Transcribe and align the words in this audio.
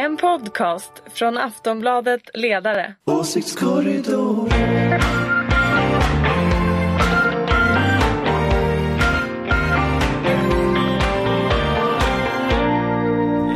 En 0.00 0.16
podcast 0.16 0.92
från 1.12 1.38
Aftonbladet 1.38 2.22
Ledare. 2.34 2.94
Åsiktskorridor. 3.04 4.48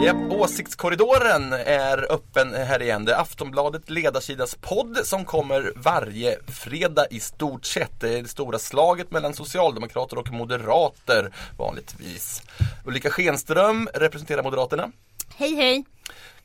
Japp, 0.05 0.17
Åsiktskorridoren 0.31 1.53
är 1.53 2.13
öppen 2.13 2.55
här 2.55 2.83
igen. 2.83 3.05
Det 3.05 3.13
är 3.13 3.21
Aftonbladet 3.21 3.91
Ledarsidas 3.91 4.55
podd 4.55 4.99
som 5.05 5.25
kommer 5.25 5.73
varje 5.77 6.39
fredag 6.47 7.07
i 7.11 7.21
stort 7.21 7.65
sett. 7.65 8.01
Det 8.01 8.19
är 8.19 8.23
det 8.23 8.29
stora 8.29 8.59
slaget 8.59 9.11
mellan 9.11 9.35
socialdemokrater 9.35 10.19
och 10.19 10.33
moderater 10.33 11.33
vanligtvis. 11.59 12.43
Ulrika 12.85 13.11
Schenström 13.11 13.89
representerar 13.95 14.43
Moderaterna. 14.43 14.91
Hej 15.37 15.55
hej! 15.55 15.85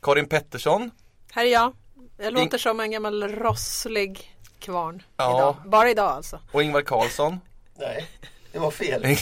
Karin 0.02 0.28
Pettersson. 0.28 0.90
Här 1.32 1.44
är 1.44 1.52
jag. 1.52 1.72
Jag 2.16 2.32
låter 2.32 2.58
som 2.58 2.80
en 2.80 2.90
gammal 2.90 3.28
rosslig 3.28 4.36
kvarn. 4.58 5.02
Ja. 5.16 5.36
Idag. 5.36 5.56
Bara 5.70 5.90
idag 5.90 6.10
alltså. 6.10 6.40
Och 6.52 6.62
Ingvar 6.62 6.82
Carlsson. 6.82 7.40
Nej, 7.78 8.06
det 8.52 8.58
var 8.58 8.70
fel. 8.70 9.02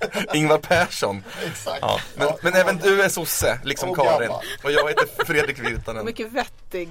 Ingvar 0.34 0.58
Persson. 0.58 1.24
Exakt. 1.46 1.78
Ja. 1.80 2.00
Men, 2.16 2.28
men 2.42 2.54
även 2.54 2.76
du 2.76 3.02
är 3.02 3.08
sosse, 3.08 3.58
liksom 3.64 3.90
Och 3.90 3.96
Karin. 3.96 4.20
gammal. 4.28 4.44
Och 4.64 4.72
jag 4.72 4.88
heter 4.88 5.24
Fredrik 5.24 5.58
Virtanen. 5.58 6.04
Mycket 6.10 6.32
vettig. 6.32 6.88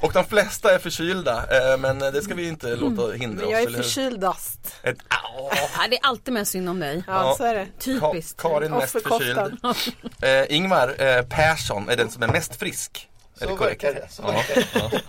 Och 0.00 0.12
de 0.12 0.24
flesta 0.24 0.74
är 0.74 0.78
förkylda, 0.78 1.36
eh, 1.72 1.78
men 1.78 1.98
det 1.98 2.22
ska 2.22 2.34
vi 2.34 2.48
inte 2.48 2.76
låta 2.76 3.12
hindra 3.12 3.36
Men 3.36 3.44
oss. 3.46 3.50
jag 3.52 3.62
är 3.62 3.66
eller 3.66 3.76
hur? 3.76 3.82
förkyldast. 3.84 4.74
Ett. 4.82 4.96
Ja, 5.08 5.86
det 5.90 5.96
är 5.96 6.06
alltid 6.06 6.34
mest 6.34 6.52
synd 6.52 6.68
om 6.68 6.80
dig. 6.80 7.02
Ja, 7.06 7.12
Ja. 7.28 7.34
så 7.38 7.44
är 7.44 7.54
det. 7.54 7.66
Typiskt. 7.78 8.40
Ka- 8.40 8.50
Karin 8.50 8.70
mest 8.72 8.92
förkyld. 8.92 9.40
Eh, 10.22 10.56
Ingvar 10.56 10.94
eh, 10.98 11.22
Persson 11.22 11.88
är 11.88 11.96
den 11.96 12.10
som 12.10 12.22
är 12.22 12.28
mest 12.28 12.56
frisk. 12.56 13.08
Är 13.40 13.44
Så 13.44 13.50
det 13.50 13.56
korrekt? 13.56 13.84
verkar 13.84 14.00
det. 14.00 14.08
Så 14.10 14.22
Ja. 14.26 14.30
verkar 14.32 15.00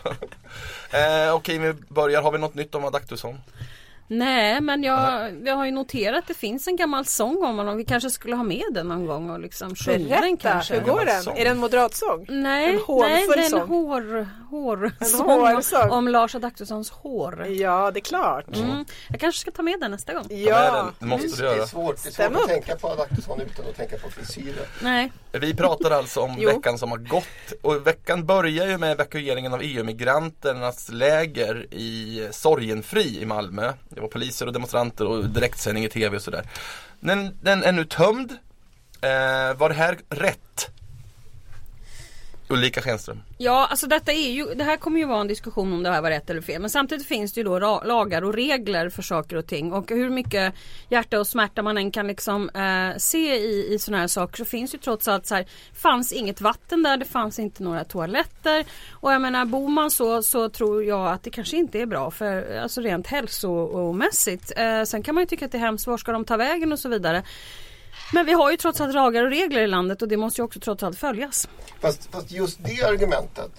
det. 0.92 1.26
Eh, 1.28 1.34
Okej, 1.36 1.58
vi 1.58 1.74
börjar. 1.74 2.22
Har 2.22 2.32
vi 2.32 2.38
något 2.38 2.54
nytt 2.56 2.76
om 2.76 2.86
Adaktusson? 2.86 3.38
Nej 4.14 4.62
men 4.62 4.84
jag, 4.84 5.32
jag 5.48 5.56
har 5.56 5.66
ju 5.66 5.72
noterat 5.72 6.20
att 6.20 6.28
det 6.28 6.34
finns 6.34 6.68
en 6.68 6.76
gammal 6.76 7.06
sång 7.06 7.44
om 7.44 7.58
honom. 7.58 7.78
Vi 7.78 7.86
kanske 7.86 8.10
skulle 8.10 8.36
ha 8.36 8.44
med 8.44 8.64
den 8.72 8.88
någon 8.88 9.06
gång 9.06 9.30
och 9.30 9.40
liksom 9.40 9.76
sjunga 9.76 10.22
den 10.22 10.38
kanske. 10.38 10.74
hur 10.74 10.82
går 10.82 11.06
den? 11.06 11.38
Är 11.38 11.44
det 11.44 11.50
en 11.52 11.58
moderatsång? 11.58 12.26
Nej, 12.30 12.70
En 12.70 12.80
nej, 13.00 13.28
det 13.36 13.42
är 13.42 13.56
en 13.56 13.68
hår, 13.68 14.28
hårsång. 14.50 15.90
om 15.92 16.08
Lars 16.08 16.36
Adaktussons 16.36 16.90
hår. 16.90 17.46
Ja, 17.50 17.92
det 17.92 18.00
är 18.00 18.02
klart. 18.02 18.56
Mm. 18.58 18.86
Jag 19.10 19.20
kanske 19.20 19.42
ska 19.42 19.52
ta 19.52 19.62
med 19.62 19.80
den 19.80 19.92
nästa 19.92 20.14
gång. 20.14 20.26
Ja. 20.30 20.92
Det 21.00 21.06
måste 21.06 21.28
du 21.28 21.36
Det 21.44 21.52
är 21.52 21.56
göra. 21.56 21.68
svårt, 21.68 22.04
det 22.04 22.10
är 22.10 22.28
svårt 22.30 22.42
att 22.42 22.48
tänka 22.48 22.76
på 22.76 22.88
Adaktusson 22.88 23.42
utan 23.42 23.66
att 23.70 23.76
tänka 23.78 23.98
på 23.98 24.10
frisyren. 24.10 24.66
Nej. 24.82 25.12
Vi 25.32 25.54
pratar 25.56 25.92
alltså 25.92 26.20
om 26.20 26.36
veckan 26.46 26.78
som 26.78 26.92
har 26.92 26.98
gått 26.98 27.54
och 27.62 27.88
veckan 27.88 28.26
börjar 28.26 28.68
ju 28.68 28.78
med 28.78 28.92
evakueringen 28.92 29.54
av 29.54 29.62
EU-migranternas 29.62 30.90
läger 30.92 31.74
i 31.74 32.28
Sorgenfri 32.32 33.22
i 33.22 33.26
Malmö. 33.26 33.74
Det 34.02 34.04
var 34.04 34.12
poliser 34.12 34.48
och 34.48 34.54
demonstranter 34.54 35.06
och 35.06 35.30
direktsändning 35.30 35.86
i 35.86 35.90
tv 35.90 36.16
och 36.16 36.22
sådär. 36.22 36.46
Den, 37.00 37.38
den 37.42 37.64
är 37.64 37.72
nu 37.72 37.86
tömd. 37.86 38.32
Eh, 39.02 39.58
var 39.58 39.70
det 39.70 39.76
här 39.76 39.98
rätt? 40.10 40.70
Ulrika 42.52 42.82
Schenström. 42.82 43.22
Ja, 43.38 43.68
alltså 43.70 43.88
detta 43.88 44.12
är 44.12 44.32
ju, 44.32 44.46
det 44.46 44.64
här 44.64 44.78
kommer 44.78 45.00
ju 45.00 45.06
vara 45.06 45.22
en 45.22 45.28
diskussion 45.28 45.74
om 45.74 45.84
det 45.84 45.90
här 45.90 46.02
var 46.02 46.10
rätt 46.10 46.30
eller 46.30 46.42
fel. 46.42 46.62
Men 46.62 46.70
samtidigt 46.70 47.08
finns 47.08 47.34
det 47.34 47.40
ju 47.40 47.44
då 47.44 47.82
lagar 47.86 48.22
och 48.22 48.34
regler 48.34 48.90
för 48.90 49.02
saker 49.02 49.36
och 49.36 49.48
ting. 49.48 49.74
Och 49.74 49.90
hur 49.90 50.10
mycket 50.10 50.54
hjärta 50.90 51.20
och 51.20 51.28
smärta 51.28 51.62
man 51.62 51.78
än 51.78 51.92
kan 51.92 52.08
liksom 52.08 52.50
eh, 52.50 52.98
se 52.98 53.36
i, 53.36 53.74
i 53.74 53.80
sådana 53.80 54.02
här 54.02 54.08
saker 54.08 54.38
så 54.38 54.46
finns 54.46 54.74
ju 54.74 54.78
trots 54.78 55.08
allt 55.08 55.26
så 55.26 55.36
här, 55.36 55.46
fanns 55.74 56.12
inget 56.12 56.42
vatten 56.42 56.84
där, 56.84 56.98
det 56.98 57.06
fanns 57.06 57.40
inte 57.40 57.64
några 57.64 57.84
toaletter. 57.84 58.66
Och 58.92 59.14
jag 59.14 59.22
menar, 59.22 59.46
bor 59.46 59.70
man 59.70 59.92
så 59.92 60.24
så 60.24 60.50
tror 60.50 60.84
jag 60.84 61.08
att 61.08 61.24
det 61.24 61.30
kanske 61.30 61.58
inte 61.58 61.80
är 61.80 61.86
bra 61.86 62.12
för 62.12 62.58
alltså 62.58 62.82
rent 62.82 63.08
hälsomässigt. 63.08 64.52
Eh, 64.58 64.84
sen 64.84 65.04
kan 65.04 65.16
man 65.16 65.22
ju 65.22 65.28
tycka 65.28 65.46
att 65.46 65.52
det 65.52 65.58
är 65.58 65.60
hemskt, 65.60 65.88
var 65.88 65.98
ska 65.98 66.12
de 66.12 66.26
ta 66.26 66.38
vägen 66.38 66.72
och 66.72 66.80
så 66.80 66.90
vidare. 66.90 67.24
Men 68.14 68.26
vi 68.26 68.34
har 68.34 68.52
ju 68.52 68.58
trots 68.58 68.82
allt 68.82 68.94
lagar 68.94 69.24
och 69.24 69.30
regler 69.30 69.62
i 69.62 69.68
landet 69.68 70.02
och 70.02 70.08
det 70.08 70.18
måste 70.18 70.42
ju 70.42 70.46
också 70.46 70.60
trots 70.60 70.84
allt 70.84 70.98
följas. 71.00 71.48
Fast, 71.82 72.10
fast 72.12 72.32
just 72.32 72.60
det 72.64 72.84
argumentet 72.84 73.52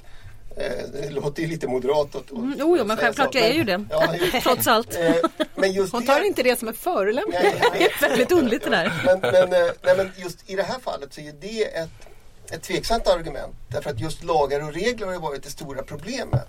eh, 0.57 0.87
det 0.93 1.11
låter 1.11 1.43
ju 1.43 1.49
lite 1.49 1.69
moderat 1.69 2.15
att, 2.15 2.17
att 2.17 2.31
Mm, 2.31 2.55
jo, 2.59 2.77
jo, 2.79 2.85
men 2.85 2.97
självklart, 2.97 3.35
jag 3.35 3.45
är 3.45 3.53
ju 3.53 3.65
det. 3.65 3.85
Ja, 3.91 4.15
Trots 4.43 4.67
allt. 4.67 4.97
eh, 5.01 5.15
men 5.55 5.73
just 5.73 5.93
Hon 5.93 6.01
det, 6.01 6.07
tar 6.07 6.21
inte 6.27 6.43
det 6.43 6.59
som 6.59 6.69
en 6.69 6.75
förolämpning. 6.75 7.41
Det 7.73 7.85
är 7.85 8.09
väldigt 8.09 8.33
underligt 8.33 8.65
det 8.65 8.71
där. 8.71 9.03
Men, 9.05 9.21
men, 9.21 9.53
eh, 9.63 9.71
nej, 9.83 9.97
men 9.97 10.11
just 10.17 10.51
i 10.51 10.57
det 10.57 10.63
här 10.63 10.79
fallet 10.79 11.15
så 11.15 11.21
är 11.21 11.33
det 11.41 11.65
ett, 11.65 11.91
ett 12.51 12.63
tveksamt 12.63 13.09
argument. 13.09 13.55
Därför 13.69 13.91
att 13.91 14.01
just 14.01 14.25
lagar 14.25 14.63
och 14.65 14.73
regler 14.75 15.07
har 15.07 15.21
varit 15.21 15.43
det 15.43 15.51
stora 15.51 15.83
problemet. 15.83 16.49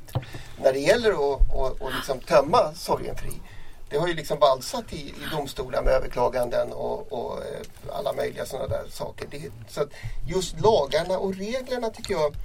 När 0.64 0.74
det 0.74 0.80
gäller 0.80 1.12
att, 1.12 1.42
att, 1.56 1.82
att 1.82 1.94
liksom 1.96 2.20
tömma 2.20 2.74
Sorgenfri. 2.76 3.32
Det 3.94 4.00
har 4.00 4.08
ju 4.08 4.14
liksom 4.14 4.40
valsat 4.40 4.94
i, 4.94 4.96
i 4.96 5.14
domstolar 5.32 5.84
med 5.84 5.94
överklaganden 5.94 6.74
och, 6.74 7.14
och 7.14 7.38
eh, 7.38 7.96
alla 7.96 8.14
möjliga 8.14 8.46
sådana 8.46 8.68
där 8.68 8.84
saker. 8.90 9.28
Det, 9.32 9.52
så 9.70 9.82
att 9.82 9.90
just 10.28 10.62
lagarna 10.62 11.18
och 11.18 11.36
reglerna 11.36 11.90
tycker 11.90 12.14
jag 12.14 12.36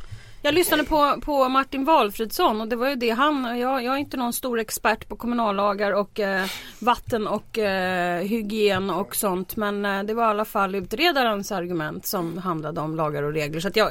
jag 0.43 0.55
lyssnade 0.55 0.85
på, 0.85 1.21
på 1.25 1.49
Martin 1.49 1.85
Valfridsson 1.85 2.61
och 2.61 2.69
det 2.69 2.77
var 2.77 2.89
ju 2.89 2.97
det 2.97 3.11
han, 3.11 3.59
jag, 3.59 3.85
jag 3.85 3.95
är 3.95 3.99
inte 3.99 4.17
någon 4.17 4.33
stor 4.33 4.59
expert 4.59 5.09
på 5.09 5.17
kommunallagar 5.17 5.93
och 5.93 6.21
eh, 6.21 6.47
vatten 6.79 7.27
och 7.27 7.59
eh, 7.59 8.23
hygien 8.23 8.91
och 8.91 9.17
sånt 9.17 9.57
men 9.57 9.85
eh, 9.85 10.03
det 10.03 10.15
var 10.15 10.23
i 10.23 10.27
alla 10.27 10.45
fall 10.45 10.75
utredarens 10.75 11.53
argument 11.53 12.07
som 12.07 12.39
handlade 12.39 12.81
om 12.81 12.97
lagar 12.97 13.23
och 13.23 13.33
regler. 13.33 13.61
Så 13.61 13.69
att 13.69 13.77
jag, 13.77 13.91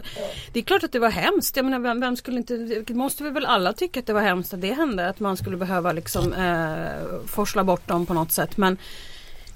det 0.53 0.59
är 0.59 0.63
klart 0.63 0.83
att 0.83 0.91
det 0.91 0.99
var 0.99 1.09
hemskt. 1.09 1.55
Jag 1.55 1.65
menar, 1.65 1.79
vem, 1.79 1.99
vem 2.01 2.15
skulle 2.15 2.37
inte, 2.37 2.83
måste 2.93 3.23
vi 3.23 3.29
väl 3.29 3.45
alla 3.45 3.73
tycka 3.73 3.99
att 3.99 4.05
det 4.05 4.13
var 4.13 4.21
hemskt 4.21 4.53
att 4.53 4.61
det 4.61 4.73
hände. 4.73 5.09
Att 5.09 5.19
man 5.19 5.37
skulle 5.37 5.57
behöva 5.57 5.91
liksom 5.91 6.33
eh, 6.33 7.27
forsla 7.27 7.63
bort 7.63 7.87
dem 7.87 8.05
på 8.05 8.13
något 8.13 8.31
sätt. 8.31 8.57
Men 8.57 8.77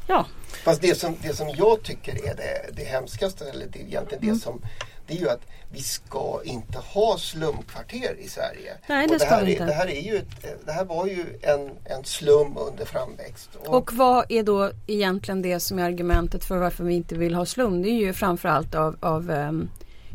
ja, 0.07 0.25
Fast 0.63 0.81
det 0.81 0.95
som, 0.99 1.17
det 1.21 1.33
som 1.33 1.49
jag 1.57 1.83
tycker 1.83 2.11
är 2.11 2.35
det, 2.35 2.69
det 2.73 2.83
hemskaste, 2.83 3.45
eller 3.49 3.65
det 3.67 3.79
egentligen 3.79 4.23
Mm. 4.23 4.35
det 4.35 4.41
som 4.41 4.61
det 5.11 5.17
är 5.17 5.19
ju 5.21 5.29
att 5.29 5.41
vi 5.71 5.81
ska 5.81 6.41
inte 6.43 6.77
ha 6.77 7.17
slumkvarter 7.17 8.15
i 8.19 8.27
Sverige. 8.29 8.73
Nej, 8.87 9.05
Och 9.05 9.11
det 9.13 9.19
ska 9.19 9.29
här 9.29 9.45
vi 9.45 9.51
är- 9.51 9.51
inte. 9.51 9.65
Det 9.65 9.73
här, 9.73 9.87
är 9.87 10.01
ju 10.01 10.15
ett, 10.17 10.65
det 10.65 10.71
här 10.71 10.85
var 10.85 11.07
ju 11.07 11.25
en, 11.41 11.71
en 11.85 12.03
slum 12.03 12.57
under 12.57 12.85
framväxt. 12.85 13.49
Och, 13.65 13.75
Och 13.77 13.93
vad 13.93 14.25
är 14.31 14.43
då 14.43 14.71
egentligen 14.87 15.41
det 15.41 15.59
som 15.59 15.79
är 15.79 15.83
argumentet 15.83 16.43
för 16.45 16.57
varför 16.57 16.83
vi 16.83 16.93
inte 16.93 17.15
vill 17.15 17.35
ha 17.35 17.45
slum? 17.45 17.81
Det 17.81 17.89
är 17.89 17.93
ju 17.99 18.13
framförallt 18.13 18.75
av, 18.75 18.95
av 18.99 19.29
um, 19.31 19.69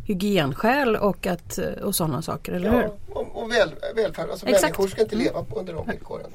hygienskäl 0.06 0.96
och, 0.96 1.26
att, 1.26 1.58
och 1.58 1.94
sådana 1.94 2.22
saker, 2.22 2.52
eller 2.52 2.70
hur? 2.70 2.82
ja, 2.82 2.96
och, 3.08 3.42
och 3.42 3.52
väl, 3.52 3.70
välfärd. 3.94 4.30
Alltså 4.30 4.46
Exakt. 4.46 4.62
människor 4.62 4.88
ska 4.88 5.02
inte 5.02 5.14
Mm. 5.14 5.26
leva 5.26 5.44
på- 5.44 5.58
under 5.58 5.72
de 5.74 5.86
villkoren. 5.86 6.30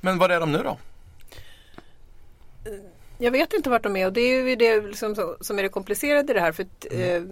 Men 0.00 0.18
var 0.18 0.28
är 0.28 0.40
de 0.40 0.52
nu 0.52 0.58
då? 0.58 0.76
Jag 3.18 3.30
vet 3.30 3.52
inte 3.52 3.70
vart 3.70 3.82
de 3.82 3.96
är 3.96 4.06
och 4.06 4.12
det 4.12 4.20
är 4.20 4.42
ju 4.48 4.56
det 4.56 4.80
liksom 4.80 5.14
så- 5.14 5.36
som 5.40 5.58
är 5.58 5.62
det 5.62 5.68
komplicerade 5.68 6.32
i 6.32 6.34
det 6.34 6.40
här. 6.40 6.52
För 6.52 6.62
att, 6.62 6.86
eh, 6.90 7.22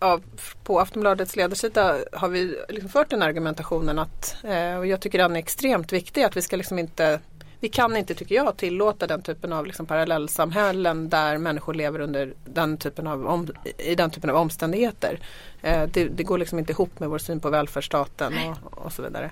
ja, 0.00 0.20
på 0.64 0.80
Aftonbladets 0.80 1.36
ledarsida 1.36 1.98
har 2.12 2.28
vi 2.28 2.56
liksom 2.68 2.90
fört 2.90 3.10
den 3.10 3.22
argumentationen 3.22 3.98
att, 3.98 4.36
eh, 4.44 4.76
och 4.76 4.86
jag 4.86 5.00
tycker 5.00 5.18
den 5.18 5.36
är 5.36 5.40
extremt 5.40 5.92
viktig, 5.92 6.22
att 6.22 6.36
vi 6.36 6.42
ska 6.42 6.56
liksom 6.56 6.78
inte 6.78 7.20
vi 7.62 7.68
kan 7.68 7.96
inte, 7.96 8.14
tycker 8.14 8.34
jag, 8.34 8.56
tillåta 8.56 9.06
den 9.06 9.22
typen 9.22 9.52
av 9.52 9.66
liksom 9.66 9.86
parallellsamhällen 9.86 11.08
där 11.08 11.38
människor 11.38 11.74
lever 11.74 12.00
under 12.00 12.34
den 12.44 12.76
typen 12.76 13.06
av 13.06 13.26
om, 13.26 13.48
i 13.78 13.94
den 13.94 14.10
typen 14.10 14.30
av 14.30 14.36
omständigheter. 14.36 15.20
Eh, 15.62 15.82
det, 15.92 16.04
det 16.04 16.22
går 16.22 16.38
liksom 16.38 16.58
inte 16.58 16.72
ihop 16.72 17.00
med 17.00 17.08
vår 17.08 17.18
syn 17.18 17.40
på 17.40 17.50
välfärdsstaten 17.50 18.34
och, 18.48 18.78
och 18.84 18.92
så 18.92 19.02
vidare. 19.02 19.30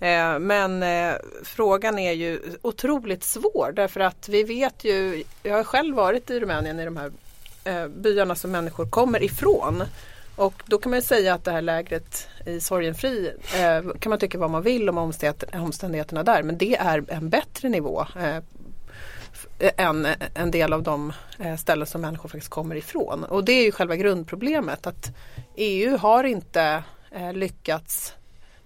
Eh, 0.00 0.38
men 0.38 0.82
eh, 0.82 1.14
frågan 1.44 1.98
är 1.98 2.12
ju 2.12 2.40
otroligt 2.62 3.24
svår 3.24 3.72
därför 3.76 4.00
att 4.00 4.28
vi 4.28 4.42
vet 4.42 4.84
ju, 4.84 5.24
jag 5.42 5.56
har 5.56 5.64
själv 5.64 5.96
varit 5.96 6.30
i 6.30 6.40
Rumänien 6.40 6.80
i 6.80 6.84
de 6.84 6.96
här 6.96 7.12
eh, 7.64 7.88
byarna 7.88 8.34
som 8.34 8.50
människor 8.50 8.86
kommer 8.86 9.22
ifrån. 9.22 9.82
Och 10.36 10.62
då 10.66 10.78
kan 10.78 10.90
man 10.90 10.98
ju 10.98 11.02
säga 11.02 11.34
att 11.34 11.44
det 11.44 11.52
här 11.52 11.62
lägret 11.62 12.28
i 12.46 12.60
Sorgenfri 12.60 13.32
eh, 13.56 13.92
kan 14.00 14.10
man 14.10 14.18
tycka 14.18 14.38
vad 14.38 14.50
man 14.50 14.62
vill 14.62 14.88
om 14.88 15.12
omständigheterna 15.52 16.22
där 16.22 16.42
men 16.42 16.58
det 16.58 16.76
är 16.76 17.04
en 17.08 17.28
bättre 17.28 17.68
nivå 17.68 18.06
eh, 18.16 18.42
än 19.76 20.06
en 20.34 20.50
del 20.50 20.72
av 20.72 20.82
de 20.82 21.12
eh, 21.38 21.56
ställen 21.56 21.86
som 21.86 22.00
människor 22.00 22.28
faktiskt 22.28 22.50
kommer 22.50 22.76
ifrån. 22.76 23.24
Och 23.24 23.44
det 23.44 23.52
är 23.52 23.64
ju 23.64 23.72
själva 23.72 23.96
grundproblemet 23.96 24.86
att 24.86 25.16
EU 25.56 25.96
har 25.96 26.24
inte 26.24 26.84
eh, 27.10 27.32
lyckats 27.32 28.14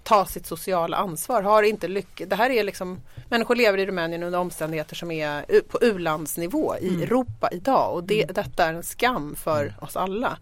ta 0.06 0.26
sitt 0.26 0.46
sociala 0.46 0.96
ansvar. 0.96 1.42
Har 1.42 1.62
inte 1.62 1.88
lyck 1.88 2.22
det 2.26 2.36
här 2.36 2.50
är 2.50 2.64
liksom, 2.64 3.00
människor 3.28 3.54
lever 3.54 3.78
i 3.78 3.86
Rumänien 3.86 4.22
under 4.22 4.38
omständigheter 4.38 4.96
som 4.96 5.10
är 5.10 5.60
på 5.60 5.78
u-landsnivå 5.80 6.76
i 6.80 7.02
Europa 7.02 7.48
idag 7.52 7.94
och 7.94 8.04
det, 8.04 8.24
detta 8.24 8.64
är 8.64 8.74
en 8.74 8.82
skam 8.82 9.36
för 9.36 9.74
oss 9.80 9.96
alla. 9.96 10.38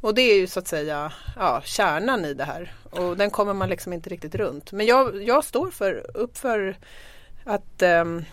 Och 0.00 0.14
det 0.14 0.22
är 0.22 0.36
ju 0.36 0.46
så 0.46 0.58
att 0.58 0.68
säga 0.68 1.12
ja, 1.36 1.60
kärnan 1.64 2.24
i 2.24 2.34
det 2.34 2.44
här 2.44 2.72
och 2.90 3.16
den 3.16 3.30
kommer 3.30 3.54
man 3.54 3.68
liksom 3.68 3.92
inte 3.92 4.10
riktigt 4.10 4.34
runt. 4.34 4.72
Men 4.72 4.86
jag, 4.86 5.22
jag 5.22 5.44
står 5.44 5.70
för, 5.70 6.06
upp 6.14 6.38
för 6.38 6.76
att 7.44 7.82
ehm, 7.82 8.24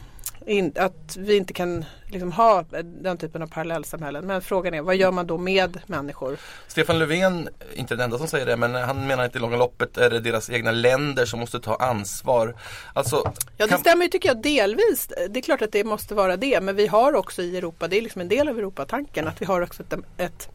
in, 0.45 0.73
att 0.75 1.17
vi 1.17 1.37
inte 1.37 1.53
kan 1.53 1.85
liksom, 2.07 2.31
ha 2.31 2.65
den 2.83 3.17
typen 3.17 3.41
av 3.41 3.47
parallellsamhällen. 3.47 4.25
Men 4.27 4.41
frågan 4.41 4.73
är 4.73 4.81
vad 4.81 4.95
gör 4.95 5.11
man 5.11 5.27
då 5.27 5.37
med 5.37 5.79
människor? 5.87 6.37
Stefan 6.67 6.99
Löfven, 6.99 7.49
inte 7.75 7.95
den 7.95 8.03
enda 8.03 8.17
som 8.17 8.27
säger 8.27 8.45
det, 8.45 8.57
men 8.57 8.75
han 8.75 9.07
menar 9.07 9.25
att 9.25 9.35
i 9.35 9.39
långa 9.39 9.57
loppet 9.57 9.97
är 9.97 10.09
det 10.09 10.19
deras 10.19 10.49
egna 10.49 10.71
länder 10.71 11.25
som 11.25 11.39
måste 11.39 11.59
ta 11.59 11.75
ansvar. 11.75 12.55
Alltså, 12.93 13.15
Ja 13.57 13.65
det 13.65 13.67
kan- 13.67 13.79
stämmer 13.79 14.07
tycker 14.07 14.29
jag 14.29 14.41
delvis. 14.41 15.07
Det 15.29 15.39
är 15.39 15.43
klart 15.43 15.61
att 15.61 15.71
det 15.71 15.83
måste 15.83 16.15
vara 16.15 16.37
det. 16.37 16.61
Men 16.61 16.75
vi 16.75 16.87
har 16.87 17.15
också 17.15 17.41
i 17.41 17.57
Europa, 17.57 17.87
det 17.87 17.97
är 17.97 18.01
liksom 18.01 18.21
en 18.21 18.27
del 18.29 18.47
av 18.49 18.57
Europatanken, 18.59 19.27
att 19.27 19.41
vi 19.41 19.45
har 19.45 19.61
också 19.61 19.83
ett, 19.83 19.93
ett 20.17 20.49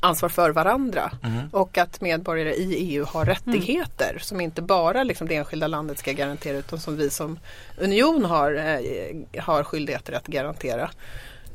ansvar 0.00 0.28
för 0.28 0.50
varandra. 0.50 1.10
Och 1.52 1.78
att 1.78 2.00
medborgare 2.00 2.54
i 2.54 2.74
EU 2.74 3.04
har 3.04 3.24
rättigheter 3.24 4.18
som 4.20 4.40
inte 4.40 4.62
bara 4.62 5.02
liksom 5.02 5.28
det 5.28 5.34
enskilda 5.34 5.66
landet 5.66 5.98
ska 5.98 6.12
garantera 6.12 6.56
utan 6.56 6.80
som 6.80 6.96
vi 6.96 7.10
som 7.10 7.38
union 7.78 8.24
har, 8.24 8.54
eh, 8.54 9.42
har 9.42 9.64
skyldigheter 9.64 10.12
att 10.12 10.26
garantera. 10.26 10.90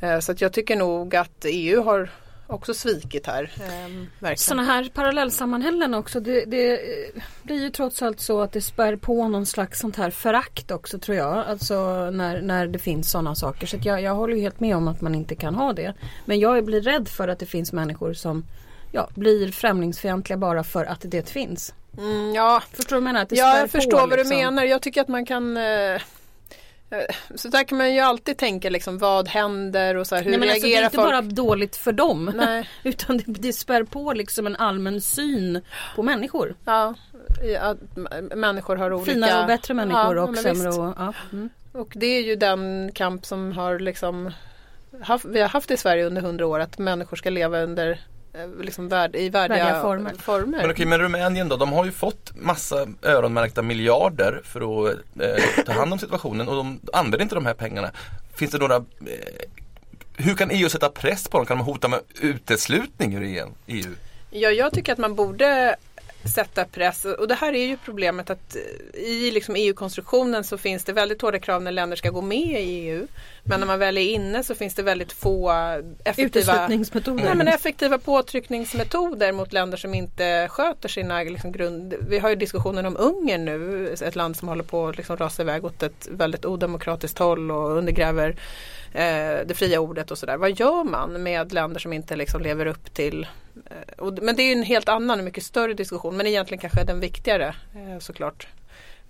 Eh, 0.01 0.19
så 0.19 0.31
att 0.31 0.41
jag 0.41 0.53
tycker 0.53 0.75
nog 0.75 1.15
att 1.15 1.45
EU 1.45 1.83
har 1.83 2.09
också 2.51 2.74
svikit 2.74 3.27
här. 3.27 3.51
Eh, 3.56 3.62
verkligen. 4.19 4.38
Sådana 4.38 4.63
här 4.63 4.89
parallellsammanhällen 4.94 5.94
också, 5.94 6.19
det, 6.19 6.45
det 6.45 6.80
blir 7.44 7.62
ju 7.62 7.69
trots 7.69 8.01
allt 8.01 8.19
så 8.19 8.42
att 8.42 8.51
det 8.51 8.62
spär 8.62 8.95
på 8.95 9.27
någon 9.27 9.45
slags 9.45 9.80
sånt 9.80 9.95
här 9.95 10.09
förakt 10.09 10.71
också 10.71 11.00
tror 11.00 11.18
jag. 11.18 11.38
Alltså 11.38 11.75
när, 12.12 12.42
när 12.42 12.68
det 12.68 12.80
finns 12.80 13.12
sådana 13.12 13.36
saker. 13.36 13.68
Så 13.68 13.77
jag, 13.83 14.01
jag 14.01 14.15
håller 14.15 14.36
ju 14.36 14.42
helt 14.42 14.59
med 14.59 14.75
om 14.75 14.88
att 14.88 15.01
man 15.01 15.15
inte 15.15 15.36
kan 15.36 15.56
ha 15.56 15.74
det. 15.74 15.94
Men 16.25 16.39
jag 16.39 16.65
blir 16.65 16.81
rädd 16.81 17.07
för 17.07 17.27
att 17.27 17.39
det 17.39 17.45
finns 17.45 17.74
människor 17.74 18.13
som 18.13 18.45
ja, 18.92 19.09
blir 19.15 19.51
främlingsfientliga 19.51 20.38
bara 20.38 20.63
för 20.63 20.86
att 20.86 21.01
det 21.01 21.30
finns. 21.30 21.74
Mm, 21.98 22.33
ja, 22.36 22.63
Förstår 22.74 22.95
du 22.95 23.01
vad 23.01 23.07
jag 23.07 23.13
menar? 23.13 23.21
Att 23.21 23.30
det 23.30 23.36
Ja, 23.36 23.57
jag 23.57 23.71
på, 23.71 23.71
förstår 23.71 23.98
vad 24.00 24.09
du 24.09 24.15
liksom. 24.15 24.38
menar. 24.38 24.63
Jag 24.63 24.81
tycker 24.81 25.01
att 25.01 25.07
man 25.07 25.25
kan 25.25 25.57
eh, 25.57 26.01
så 27.35 27.47
där 27.47 27.63
kan 27.63 27.77
man 27.77 27.93
ju 27.93 27.99
alltid 27.99 28.38
tänka 28.38 28.69
liksom 28.69 28.97
vad 28.97 29.27
händer 29.27 29.95
och 29.95 30.07
så 30.07 30.15
här, 30.15 30.23
hur 30.23 30.31
Nej, 30.31 30.39
men 30.39 30.49
alltså, 30.49 30.61
det 30.61 30.67
är 30.67 30.71
reagerar 30.71 30.85
inte 30.85 30.95
folk? 30.95 31.09
bara 31.09 31.21
dåligt 31.21 31.75
för 31.75 31.91
dem. 31.91 32.31
Nej. 32.35 32.69
Utan 32.83 33.17
det, 33.17 33.23
det 33.27 33.53
spär 33.53 33.83
på 33.83 34.13
liksom 34.13 34.47
en 34.47 34.55
allmän 34.55 35.01
syn 35.01 35.61
på 35.95 36.03
människor. 36.03 36.55
Ja, 36.65 36.95
m- 37.95 38.29
människor 38.35 38.75
har 38.75 38.93
olika... 38.93 39.11
Finare 39.11 39.41
och 39.41 39.47
bättre 39.47 39.73
människor 39.73 40.15
Ja, 40.17 40.23
och 40.23 40.38
sämre 40.38 40.69
och, 40.69 40.93
ja. 40.97 41.13
mm. 41.31 41.49
Och 41.71 41.91
det 41.95 42.05
är 42.05 42.21
ju 42.21 42.35
den 42.35 42.91
kamp 42.93 43.25
som 43.25 43.51
har 43.51 43.79
liksom 43.79 44.31
haft, 45.01 45.25
vi 45.25 45.41
har 45.41 45.49
haft 45.49 45.71
i 45.71 45.77
Sverige 45.77 46.05
under 46.05 46.21
hundra 46.21 46.47
år 46.47 46.59
att 46.59 46.77
människor 46.77 47.17
ska 47.17 47.29
leva 47.29 47.59
under 47.61 47.89
eh, 47.91 47.97
liksom 48.62 48.89
värd, 48.89 49.16
i 49.16 49.30
värdiga, 49.30 49.63
Värdiga 49.63 49.81
former. 49.81 50.13
former. 50.13 50.57
Men 50.57 50.72
okej, 50.72 50.86
men 50.86 51.00
Rumänien 51.00 51.50
då, 51.50 51.57
de 51.57 51.72
har 51.74 51.86
ju 51.86 51.92
fått 51.92 52.31
massa 52.36 52.88
öronmärkta 53.01 53.62
miljarder 53.62 54.42
för 54.44 54.62
att 54.89 54.95
eh, 55.19 55.63
ta 55.66 55.72
hand 55.72 55.94
om 55.94 56.00
situationen 56.00 56.48
och 56.48 56.56
de 56.56 56.80
använder 56.94 57.22
inte 57.22 57.36
de 57.36 57.45
här 57.45 57.54
pengarna. 57.54 57.92
Finns 58.36 58.51
det 58.51 58.57
några 58.57 58.75
eh, 58.75 58.81
hur 60.18 60.36
kan 60.36 60.51
EU 60.51 60.69
sätta 60.69 60.89
press 60.89 61.28
på 61.28 61.38
dem? 61.38 61.45
Kan 61.45 61.57
de 61.57 61.66
hota 61.66 61.88
med 61.88 62.00
uteslutning 62.22 63.16
ur 63.16 63.48
EU? 63.68 63.89
Ja, 64.30 64.50
jag 64.50 64.74
tycker 64.74 64.94
att 64.94 65.00
man 65.00 65.16
borde 65.16 65.75
sätta 66.23 66.65
press 66.65 67.06
och 67.06 67.27
det 67.27 67.35
här 67.35 67.53
är 67.53 67.65
ju 67.65 67.77
problemet 67.77 68.29
att 68.29 68.56
i 68.94 69.31
liksom 69.31 69.56
EU-konstruktionen 69.56 70.44
så 70.44 70.57
finns 70.57 70.83
det 70.83 70.94
väldigt 70.94 71.21
hårda 71.21 71.39
krav 71.39 71.63
när 71.63 71.71
länder 71.71 71.95
ska 71.95 72.09
gå 72.09 72.21
med 72.21 72.62
i 72.62 72.89
EU. 72.89 73.07
Men 73.44 73.59
när 73.59 73.68
man 73.68 73.79
väl 73.79 73.97
är 73.97 74.01
inne 74.01 74.44
så 74.44 74.56
finns 74.56 74.75
det 74.75 74.83
väldigt 74.83 75.12
få 75.12 75.51
effektiva. 76.03 76.68
Nej, 76.68 77.35
men 77.35 77.47
effektiva 77.47 77.97
påtryckningsmetoder 77.97 79.31
mot 79.31 79.53
länder 79.53 79.77
som 79.77 79.94
inte 79.94 80.47
sköter 80.51 80.89
sina 80.89 81.23
liksom, 81.23 81.51
grund... 81.51 81.94
Vi 82.09 82.19
har 82.19 82.29
ju 82.29 82.35
diskussionen 82.35 82.85
om 82.85 82.97
Ungern 83.00 83.45
nu, 83.45 83.88
ett 84.01 84.15
land 84.15 84.38
som 84.38 84.47
håller 84.47 84.63
på 84.63 84.88
att 84.88 84.97
liksom, 84.97 85.17
rasa 85.17 85.41
iväg 85.41 85.65
åt 85.65 85.83
ett 85.83 86.07
väldigt 86.12 86.45
odemokratiskt 86.45 87.19
håll 87.19 87.51
och 87.51 87.77
undergräver 87.77 88.35
eh, 88.93 89.45
det 89.45 89.53
fria 89.57 89.79
ordet 89.79 90.11
och 90.11 90.17
sådär. 90.17 90.38
Vad 90.38 90.59
gör 90.59 90.83
man 90.83 91.23
med 91.23 91.53
länder 91.53 91.79
som 91.79 91.93
inte 91.93 92.15
liksom, 92.15 92.41
lever 92.41 92.65
upp 92.65 92.93
till 92.93 93.27
eh, 93.65 93.93
och, 93.97 94.19
men 94.21 94.35
det 94.35 94.43
är 94.43 94.45
ju 94.45 94.53
en 94.53 94.63
helt 94.63 94.89
annan 94.89 95.19
och 95.19 95.25
mycket 95.25 95.43
större 95.43 95.73
diskussion 95.73 96.17
men 96.17 96.27
egentligen 96.27 96.61
kanske 96.61 96.83
den 96.83 96.99
viktigare 96.99 97.55
eh, 97.75 97.99
såklart. 97.99 98.47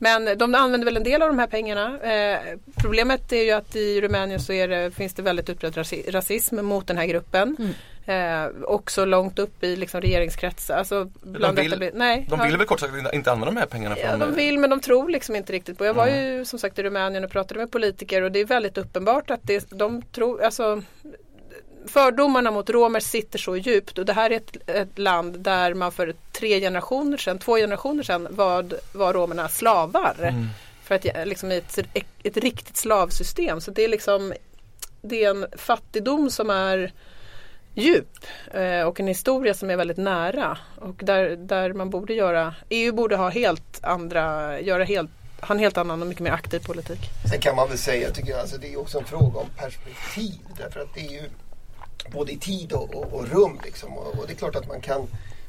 Men 0.03 0.38
de 0.38 0.56
använder 0.56 0.86
väl 0.86 0.98
en 0.98 1.03
del 1.03 1.21
av 1.21 1.27
de 1.27 1.39
här 1.39 1.48
pengarna. 1.48 2.00
Eh, 2.13 2.39
problemet 2.77 3.31
är 3.31 3.44
ju 3.44 3.51
att 3.51 3.75
i 3.75 4.01
Rumänien 4.01 4.39
så 4.39 4.51
det, 4.51 4.92
finns 4.95 5.13
det 5.13 5.21
väldigt 5.21 5.50
utbredd 5.50 5.74
rasi- 5.74 6.12
rasism 6.12 6.65
mot 6.65 6.88
den 6.88 6.98
här 6.98 7.06
gruppen. 7.06 7.56
Mm. 7.59 7.71
Eh, 8.06 8.51
också 8.63 9.06
långt 9.06 9.39
upp 9.39 9.63
i 9.63 9.75
liksom, 9.75 10.01
regeringskretsar. 10.01 10.77
Alltså, 10.77 11.12
bland 11.21 11.59
vill- 11.59 11.74
etabler- 11.74 11.92
nej, 11.94 12.25
De 12.30 12.39
ja. 12.39 12.45
vill 12.45 12.57
väl 12.57 12.68
kort 12.68 12.80
sagt 12.80 12.94
inte 13.13 13.31
använda 13.31 13.45
de 13.53 13.59
här 13.59 13.65
pengarna 13.65 13.95
Ja, 14.00 14.09
från 14.09 14.19
de 14.19 14.36
vill 14.36 14.59
men 14.59 14.69
de 14.69 14.80
tror 14.80 15.09
liksom 15.09 15.36
inte 15.36 15.53
riktigt 15.53 15.77
på. 15.77 15.86
Jag 15.86 15.94
var 15.94 16.07
ju 16.07 16.45
som 16.45 16.59
sagt 16.59 16.80
i 16.80 16.83
Rumänien 16.83 17.24
och 17.24 17.31
pratade 17.31 17.59
med 17.59 17.71
politiker 17.71 18.21
och 18.21 18.31
det 18.31 18.39
är 18.39 18.45
väldigt 18.45 18.77
uppenbart 18.77 19.30
att 19.31 19.39
det, 19.44 19.65
de 19.69 20.01
tror, 20.01 20.44
alltså 20.44 20.81
fördomarna 21.87 22.51
mot 22.51 22.69
romer 22.69 22.99
sitter 22.99 23.39
så 23.39 23.57
djupt 23.57 23.97
och 23.97 24.05
det 24.05 24.13
här 24.13 24.29
är 24.29 24.35
ett, 24.35 24.69
ett 24.69 24.99
land 24.99 25.39
där 25.39 25.73
man 25.73 25.91
för 25.91 26.15
tre 26.31 26.59
generationer 26.59 27.17
sedan, 27.17 27.39
två 27.39 27.55
generationer 27.55 28.03
sedan 28.03 28.27
var, 28.31 28.65
var 28.91 29.13
romerna 29.13 29.49
slavar. 29.49 30.15
Mm. 30.19 30.47
För 30.83 30.95
att 30.95 31.27
liksom 31.27 31.51
i 31.51 31.57
ett, 31.57 31.79
ett 32.23 32.37
riktigt 32.37 32.77
slavsystem. 32.77 33.61
Så 33.61 33.71
det 33.71 33.83
är 33.83 33.87
liksom 33.87 34.33
det 35.01 35.23
är 35.23 35.29
en 35.29 35.45
fattigdom 35.57 36.29
som 36.29 36.49
är 36.49 36.93
djup 37.73 38.25
eh, 38.53 38.81
och 38.81 38.99
en 38.99 39.07
historia 39.07 39.53
som 39.53 39.69
är 39.69 39.75
väldigt 39.75 39.97
nära. 39.97 40.57
Och 40.75 40.95
där, 41.03 41.35
där 41.35 41.73
man 41.73 41.89
borde 41.89 42.13
göra, 42.13 42.55
EU 42.69 42.93
borde 42.93 43.15
ha 43.15 43.29
helt 43.29 43.83
andra, 43.83 44.59
göra 44.61 44.83
helt, 44.83 45.11
ha 45.41 45.55
en 45.55 45.59
helt 45.59 45.77
annan 45.77 46.01
och 46.01 46.07
mycket 46.07 46.23
mer 46.23 46.31
aktiv 46.31 46.59
politik. 46.59 46.99
Sen 47.29 47.41
kan 47.41 47.55
man 47.55 47.69
väl 47.69 47.77
säga, 47.77 48.11
tycker 48.11 48.31
jag, 48.31 48.39
alltså 48.39 48.57
det 48.57 48.73
är 48.73 48.79
också 48.79 48.97
en 48.97 49.05
fråga 49.05 49.39
om 49.39 49.47
perspektiv. 49.57 50.39
Därför 50.57 50.79
att 50.79 50.93
det 50.93 50.99
är 50.99 51.11
ju 51.11 51.29
både 52.09 52.31
i 52.31 52.38
tid 52.38 52.71
och, 52.74 52.95
och, 52.95 53.13
och 53.13 53.27
rum. 53.27 53.59
Liksom. 53.63 53.98
Och, 53.98 54.19
och 54.19 54.27
det 54.27 54.33
är 54.33 54.38
klart 54.38 54.56
att 54.56 54.68
man 54.68 54.81
kan, 54.81 55.07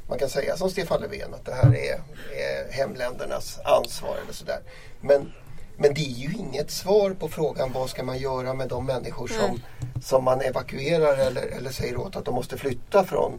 man 0.09 0.19
kan 0.19 0.29
säga 0.29 0.57
som 0.57 0.71
Stefan 0.71 1.01
Löfven 1.01 1.35
att 1.35 1.45
det 1.45 1.55
här 1.55 1.77
är, 1.77 2.01
är 2.37 2.73
hemländernas 2.73 3.59
ansvar 3.65 4.17
eller 4.25 4.33
sådär. 4.33 4.61
Men, 5.01 5.33
men 5.77 5.95
det 5.95 6.01
är 6.01 6.29
ju 6.29 6.33
inget 6.33 6.71
svar 6.71 7.11
på 7.11 7.29
frågan 7.29 7.73
vad 7.73 7.91
ska 7.91 8.03
man 8.03 8.19
göra 8.19 8.55
med 8.55 8.69
de 8.69 8.87
människor 8.87 9.29
som, 9.29 9.61
som 10.03 10.25
man 10.25 10.41
evakuerar 10.41 11.17
eller, 11.17 11.43
eller 11.43 11.71
säger 11.71 11.97
åt 11.97 12.17
att 12.17 12.25
de 12.25 12.35
måste 12.35 12.57
flytta 12.59 13.05
från, 13.05 13.33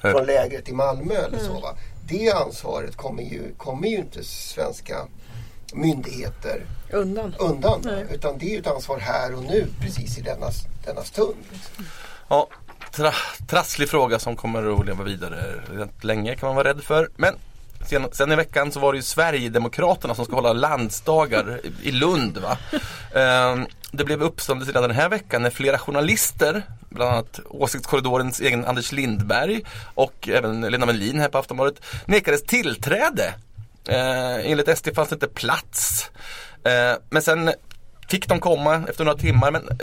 från 0.00 0.26
lägret 0.26 0.68
i 0.68 0.72
Malmö 0.72 1.14
eller 1.14 1.38
så. 1.38 1.60
Va? 1.60 1.76
Det 2.08 2.30
ansvaret 2.30 2.96
kommer 2.96 3.22
ju, 3.22 3.54
kommer 3.56 3.88
ju 3.88 3.96
inte 3.96 4.24
svenska 4.24 5.06
myndigheter 5.74 6.66
Undan. 6.92 7.34
undan. 7.38 7.88
Utan 8.10 8.38
det 8.38 8.46
är 8.46 8.50
ju 8.50 8.58
ett 8.58 8.66
ansvar 8.66 8.98
här 8.98 9.34
och 9.34 9.42
nu 9.42 9.66
precis 9.80 10.18
i 10.18 10.20
denna, 10.20 10.46
denna 10.84 11.02
stund. 11.02 11.36
Liksom. 11.52 11.84
Ja, 12.28 12.48
tra 12.92 13.12
trasslig 13.48 13.88
fråga 13.88 14.18
som 14.18 14.36
kommer 14.36 14.80
att 14.80 14.86
leva 14.86 15.04
vidare 15.04 15.54
länge 16.00 16.34
kan 16.36 16.46
man 16.46 16.56
vara 16.56 16.68
rädd 16.68 16.82
för. 16.82 17.08
Men 17.16 17.34
sen, 17.88 18.06
sen 18.12 18.32
i 18.32 18.36
veckan 18.36 18.72
så 18.72 18.80
var 18.80 18.92
det 18.92 18.96
ju 18.96 19.02
Sverigedemokraterna 19.02 20.14
som 20.14 20.24
ska 20.24 20.34
hålla 20.34 20.52
landsdagar 20.52 21.60
i- 21.82 21.90
Lund. 21.90 22.38
Va? 22.38 22.58
Ehm, 23.14 23.66
det 23.92 24.04
blev 24.04 24.22
uppståndelse 24.22 24.70
redan 24.72 24.82
den 24.82 24.96
här 24.98 25.08
veckan 25.08 25.42
när 25.42 25.50
flera 25.50 25.78
journalister, 25.78 26.62
bland 26.88 27.10
annat 27.12 27.40
Åsiktskorridorens 27.44 28.40
egen 28.40 28.64
Anders 28.64 28.92
Lindberg 28.92 29.62
och 29.94 30.28
även 30.28 30.60
Lena 30.60 30.86
Melin 30.86 31.20
här 31.20 31.28
på 31.28 31.38
Aftonbladet, 31.38 31.82
nekades 32.06 32.42
tillträde. 32.42 33.34
Eh, 33.88 34.50
enligt 34.50 34.78
SD 34.78 34.88
fanns 34.94 35.08
det 35.08 35.14
inte 35.14 35.28
plats. 35.28 36.10
Eh, 36.64 36.98
men 37.10 37.22
sen 37.22 37.52
fick 38.08 38.28
de 38.28 38.40
komma 38.40 38.82
efter 38.88 39.04
några 39.04 39.18
timmar. 39.18 39.50
Men 39.50 39.68
eh, 39.68 39.76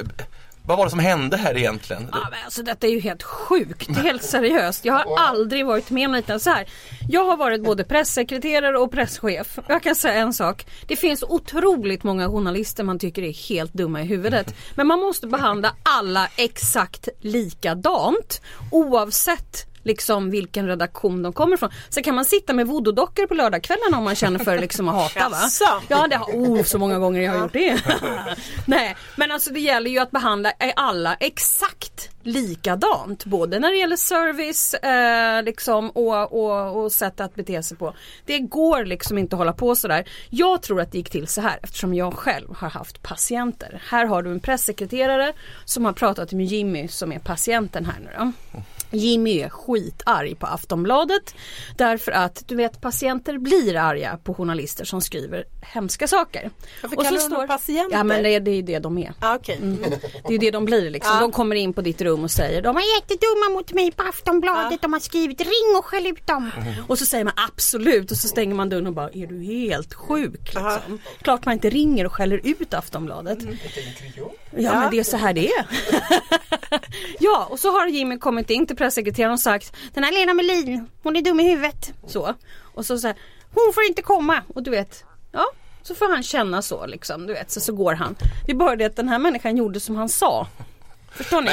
vad 0.68 0.78
var 0.78 0.86
det 0.86 0.90
som 0.90 1.00
hände 1.00 1.38
här 1.38 1.58
egentligen? 1.58 2.10
Ja, 2.12 2.28
men 2.32 2.40
alltså, 2.46 2.64
detta 2.64 2.88
är 2.88 2.92
ju 2.92 3.00
helt 3.00 3.24
sjukt, 3.24 3.98
helt 3.98 4.24
seriöst. 4.24 4.86
Jag 4.86 4.94
har 4.94 5.18
aldrig 5.18 5.66
varit 5.66 5.90
med 5.90 6.08
om 6.08 6.14
liknande 6.16 6.40
så 6.40 6.50
här. 6.50 6.68
Jag 7.10 7.26
har 7.26 7.38
varit 7.38 7.64
både 7.64 7.84
pressekreterare 7.84 8.78
och 8.78 8.92
presschef. 8.92 9.60
Jag 9.68 9.84
kan 9.84 9.96
säga 9.96 10.14
en 10.14 10.34
sak. 10.34 10.66
Det 10.88 10.96
finns 10.96 11.24
otroligt 11.24 12.04
många 12.04 12.30
journalister 12.30 12.84
man 12.84 13.00
tycker 13.00 13.22
är 13.22 13.50
helt 13.50 13.74
dumma 13.74 14.02
i 14.02 14.06
huvudet. 14.06 14.56
Men 14.76 14.88
man 14.88 15.00
måste 15.00 15.28
behandla 15.28 15.76
alla 15.84 16.28
exakt 16.36 17.08
likadant 17.22 18.42
oavsett 18.72 19.68
liksom 19.88 20.30
vilken 20.30 20.68
redaktion 20.68 21.24
de 21.24 21.34
kommer 21.34 21.56
ifrån. 21.56 21.70
Sen 21.90 22.04
kan 22.04 22.16
man 22.16 22.26
sitta 22.26 22.54
med 22.54 22.68
voodoo-dockor 22.68 23.28
på 23.28 23.34
lördagskvällarna 23.34 23.98
om 23.98 24.04
man 24.04 24.16
känner 24.16 24.40
för 24.40 24.60
liksom 24.60 24.90
att 24.90 24.96
hata 24.96 25.30
va? 25.30 25.38
Ja 25.88 26.08
det 26.08 26.16
har, 26.16 26.26
oh 26.26 26.64
så 26.64 26.80
många 26.80 27.00
gånger 27.00 27.22
jag 27.22 27.32
har 27.32 27.40
gjort 27.40 27.54
det. 27.54 27.82
Nej 28.66 28.96
men 29.16 29.32
alltså 29.32 29.54
det 29.54 29.60
gäller 29.60 29.92
ju 29.92 30.00
att 30.00 30.12
behandla 30.12 30.52
alla 30.76 31.16
exakt 31.16 32.10
likadant. 32.28 33.26
Både 33.26 33.60
när 33.60 33.72
det 33.72 33.78
gäller 33.78 33.96
service 33.96 34.74
eh, 34.74 35.44
liksom, 35.44 35.90
och, 35.90 36.34
och, 36.34 36.84
och 36.84 36.92
sätt 36.92 37.20
att 37.20 37.36
bete 37.36 37.64
sig 37.64 37.78
på. 37.78 37.94
Det 38.26 38.40
går 38.40 38.86
liksom 38.86 39.18
inte 39.18 39.36
att 39.36 39.38
hålla 39.38 39.54
på 39.54 39.76
sådär. 39.76 40.10
Jag 40.30 40.62
tror 40.62 40.82
att 40.82 40.92
det 40.92 40.98
gick 40.98 41.10
till 41.10 41.28
så 41.28 41.42
här 41.42 41.60
eftersom 41.64 41.94
jag 41.94 42.14
själv 42.14 42.56
har 42.56 42.70
haft 42.70 43.04
patienter. 43.04 43.82
Här 43.90 44.06
har 44.06 44.24
du 44.24 44.32
en 44.32 44.40
pressekreterare 44.40 45.34
som 45.66 45.86
har 45.86 45.94
pratat 45.94 46.32
med 46.32 46.46
Jimmy 46.46 46.88
som 46.88 47.12
är 47.12 47.20
patienten 47.20 47.86
här 47.86 48.00
nu 48.00 48.10
då. 48.18 48.62
Jimmy 48.92 49.40
är 49.40 49.50
skitarg 49.50 50.36
på 50.36 50.48
Aftonbladet 50.48 51.36
därför 51.78 52.12
att 52.12 52.44
du 52.48 52.56
vet 52.56 52.82
patienter 52.82 53.38
blir 53.38 53.76
arga 53.76 54.20
på 54.24 54.34
journalister 54.34 54.86
som 54.86 55.02
skriver 55.02 55.46
hemska 55.62 56.08
saker. 56.08 56.50
Varför 56.82 56.96
kallar 56.96 57.30
du 57.30 57.36
dem 57.36 57.48
patienter? 57.48 57.98
Ja 57.98 58.04
men 58.04 58.24
det, 58.24 58.40
det 58.40 58.52
är 58.52 58.56
ju 58.56 58.62
det 58.62 58.80
de 58.80 58.98
är. 58.98 59.14
Ah, 59.20 59.36
okay. 59.36 59.56
Mm. 59.56 59.78
Det 60.28 60.36
är 60.36 60.40
det 60.40 60.52
de 60.52 60.66
blir 60.66 60.90
liksom. 60.90 61.14
Ja. 61.16 61.22
De 61.22 61.32
kommer 61.32 61.56
in 61.56 61.74
på 61.74 61.82
ditt 61.82 62.02
rum 62.02 62.24
och 62.24 62.32
säger 62.32 62.62
de 62.62 62.78
är 62.78 62.96
jättedumma 62.96 63.50
mot 63.54 63.74
mig 63.74 63.92
på 63.92 64.04
Aftonbladet. 64.04 64.82
De 64.82 64.94
har 64.94 65.00
skrivit 65.00 65.42
ring 65.42 65.78
och 65.80 65.86
skäll 65.86 66.08
ut 66.08 66.28
dem. 66.28 66.52
Och 66.88 67.00
så 67.00 67.06
säger 67.06 67.24
man 67.24 67.34
absolut 67.36 68.12
och 68.12 68.18
så 68.18 68.28
stänger 68.28 68.56
man 68.56 68.70
dörren 68.70 68.88
och 68.88 68.94
bara 68.94 69.10
är 69.10 69.28
du 69.28 69.44
helt 69.44 69.94
sjuk 69.94 70.54
liksom. 70.54 71.00
Klart 71.22 71.46
man 71.46 71.54
inte 71.54 71.70
ringer 71.70 72.06
och 72.06 72.14
skäller 72.14 72.42
ut 72.44 72.74
Aftonbladet. 72.74 73.42
Inte 73.42 73.58
jag. 74.62 74.74
Ja, 74.74 74.80
men 74.80 74.92
det 74.92 75.00
är 75.00 75.04
så 75.04 75.18
här 75.18 75.34
det 75.34 75.48
är. 75.48 75.68
ja 77.20 77.48
och 77.52 77.60
så 77.60 77.72
har 77.72 77.88
Jimmy 77.88 78.18
kommit 78.18 78.50
in 78.50 78.68
till 78.68 78.76
pressekreteraren 78.76 79.34
och 79.34 79.40
sagt 79.40 79.76
Den 79.94 80.04
här 80.04 80.12
Lena 80.12 80.34
Melin, 80.34 80.90
hon 81.04 81.16
är 81.16 81.22
dum 81.22 81.40
i 81.40 81.50
huvudet. 81.50 81.94
Så. 82.08 82.36
Och 82.62 82.86
så 82.86 83.00
säger 83.00 83.18
hon 83.54 83.74
får 83.74 83.84
inte 83.84 84.02
komma. 84.02 84.42
Och 84.56 84.64
du 84.64 84.72
vet, 84.72 85.04
ja 85.32 85.46
så 85.88 85.96
får 85.96 86.10
han 86.10 86.24
känna 86.24 86.62
så 86.62 86.86
liksom. 86.86 87.28
Du 87.28 87.34
vet, 87.34 87.52
så, 87.52 87.60
så 87.60 87.74
går 87.74 87.94
han. 87.94 88.16
Det 88.46 88.52
är 88.52 88.56
bara 88.56 88.76
det 88.76 88.86
att 88.86 88.96
den 88.96 89.10
här 89.10 89.20
människan 89.20 89.58
gjorde 89.58 89.80
som 89.80 89.96
han 89.96 90.10
sa. 90.10 90.48
Förstår 91.18 91.42
ni? 91.42 91.52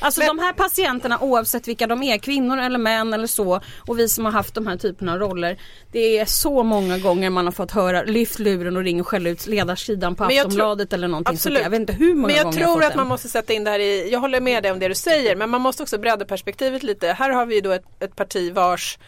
Alltså 0.00 0.20
de 0.20 0.38
här 0.38 0.52
patienterna 0.52 1.18
oavsett 1.20 1.68
vilka 1.68 1.86
de 1.86 2.02
är, 2.02 2.18
kvinnor 2.18 2.58
eller 2.58 2.78
män 2.78 3.14
eller 3.14 3.26
så 3.26 3.60
och 3.86 3.98
vi 3.98 4.08
som 4.08 4.24
har 4.24 4.32
haft 4.32 4.54
de 4.54 4.66
här 4.66 4.76
typerna 4.76 5.12
av 5.12 5.18
roller. 5.18 5.58
Det 5.92 6.18
är 6.18 6.24
så 6.24 6.62
många 6.62 6.98
gånger 6.98 7.30
man 7.30 7.44
har 7.44 7.52
fått 7.52 7.70
höra 7.70 8.02
lyft 8.02 8.38
luren 8.38 8.76
och 8.76 8.82
ring 8.82 9.00
och 9.00 9.06
skäll 9.06 9.26
ut 9.26 9.46
ledarsidan 9.46 10.14
på 10.14 10.24
Men 10.24 10.36
jag 10.36 10.46
Aftonbladet 10.46 10.92
eller 10.92 11.08
någonting 11.08 11.38
sånt 11.38 11.38
Absolut. 11.38 11.58
där. 11.58 11.64
Jag 11.64 11.70
vet 11.70 11.80
inte 11.80 11.92
hur 11.92 12.14
många 12.14 12.26
Men 12.26 12.36
jag 12.36 12.44
gånger 12.44 12.58
tror 12.58 12.74
fått 12.74 12.84
att 12.84 12.90
det. 12.90 12.96
man 12.96 13.06
måste 13.06 13.28
sätta 13.28 13.52
in 13.52 13.64
det 13.64 13.70
här 13.70 13.78
i, 13.78 14.12
jag 14.12 14.20
håller 14.20 14.40
med 14.40 14.62
dig 14.62 14.72
om 14.72 14.78
det 14.78 14.88
du 14.88 14.94
säger, 14.94 15.36
men 15.36 15.50
man 15.50 15.60
måste 15.60 15.82
också 15.82 15.98
bredda 15.98 16.24
perspektivet 16.24 16.82
lite. 16.82 17.12
Här 17.12 17.30
har 17.30 17.46
vi 17.46 17.60
då 17.60 17.70
ett, 17.72 17.84
ett 18.00 18.16
parti 18.16 18.52
vars 18.54 18.98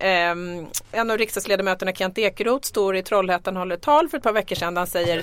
ehm, 0.00 0.66
en 0.92 1.10
av 1.10 1.18
riksdagsledamöterna 1.18 1.92
Kent 1.92 2.18
Ekeroth 2.18 2.68
står 2.68 2.96
i 2.96 3.02
Trollhättan 3.02 3.56
och 3.56 3.60
håller 3.60 3.76
tal 3.76 4.08
för 4.08 4.16
ett 4.16 4.22
par 4.22 4.32
veckor 4.32 4.56
sedan. 4.56 4.76
Han 4.76 4.86
säger 4.86 5.22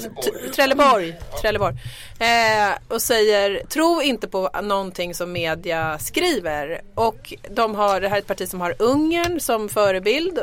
Trelleborg, 0.56 0.56
Trelleborg, 0.56 1.16
Trelleborg 1.42 1.76
eh, 2.20 2.78
och 2.88 3.02
säger 3.02 3.64
tro 3.70 4.02
inte 4.02 4.28
på 4.28 4.50
någonting 4.64 5.16
som 5.16 5.32
media 5.32 6.00
skriver. 6.00 6.82
Och 6.96 7.34
de 7.50 7.76
har, 7.76 8.02
det 8.02 8.10
här 8.10 8.16
är 8.16 8.20
ett 8.20 8.28
parti 8.28 8.50
som 8.50 8.62
har 8.62 8.76
Ungern 8.80 9.40
som 9.40 9.70
förebild 9.70 10.40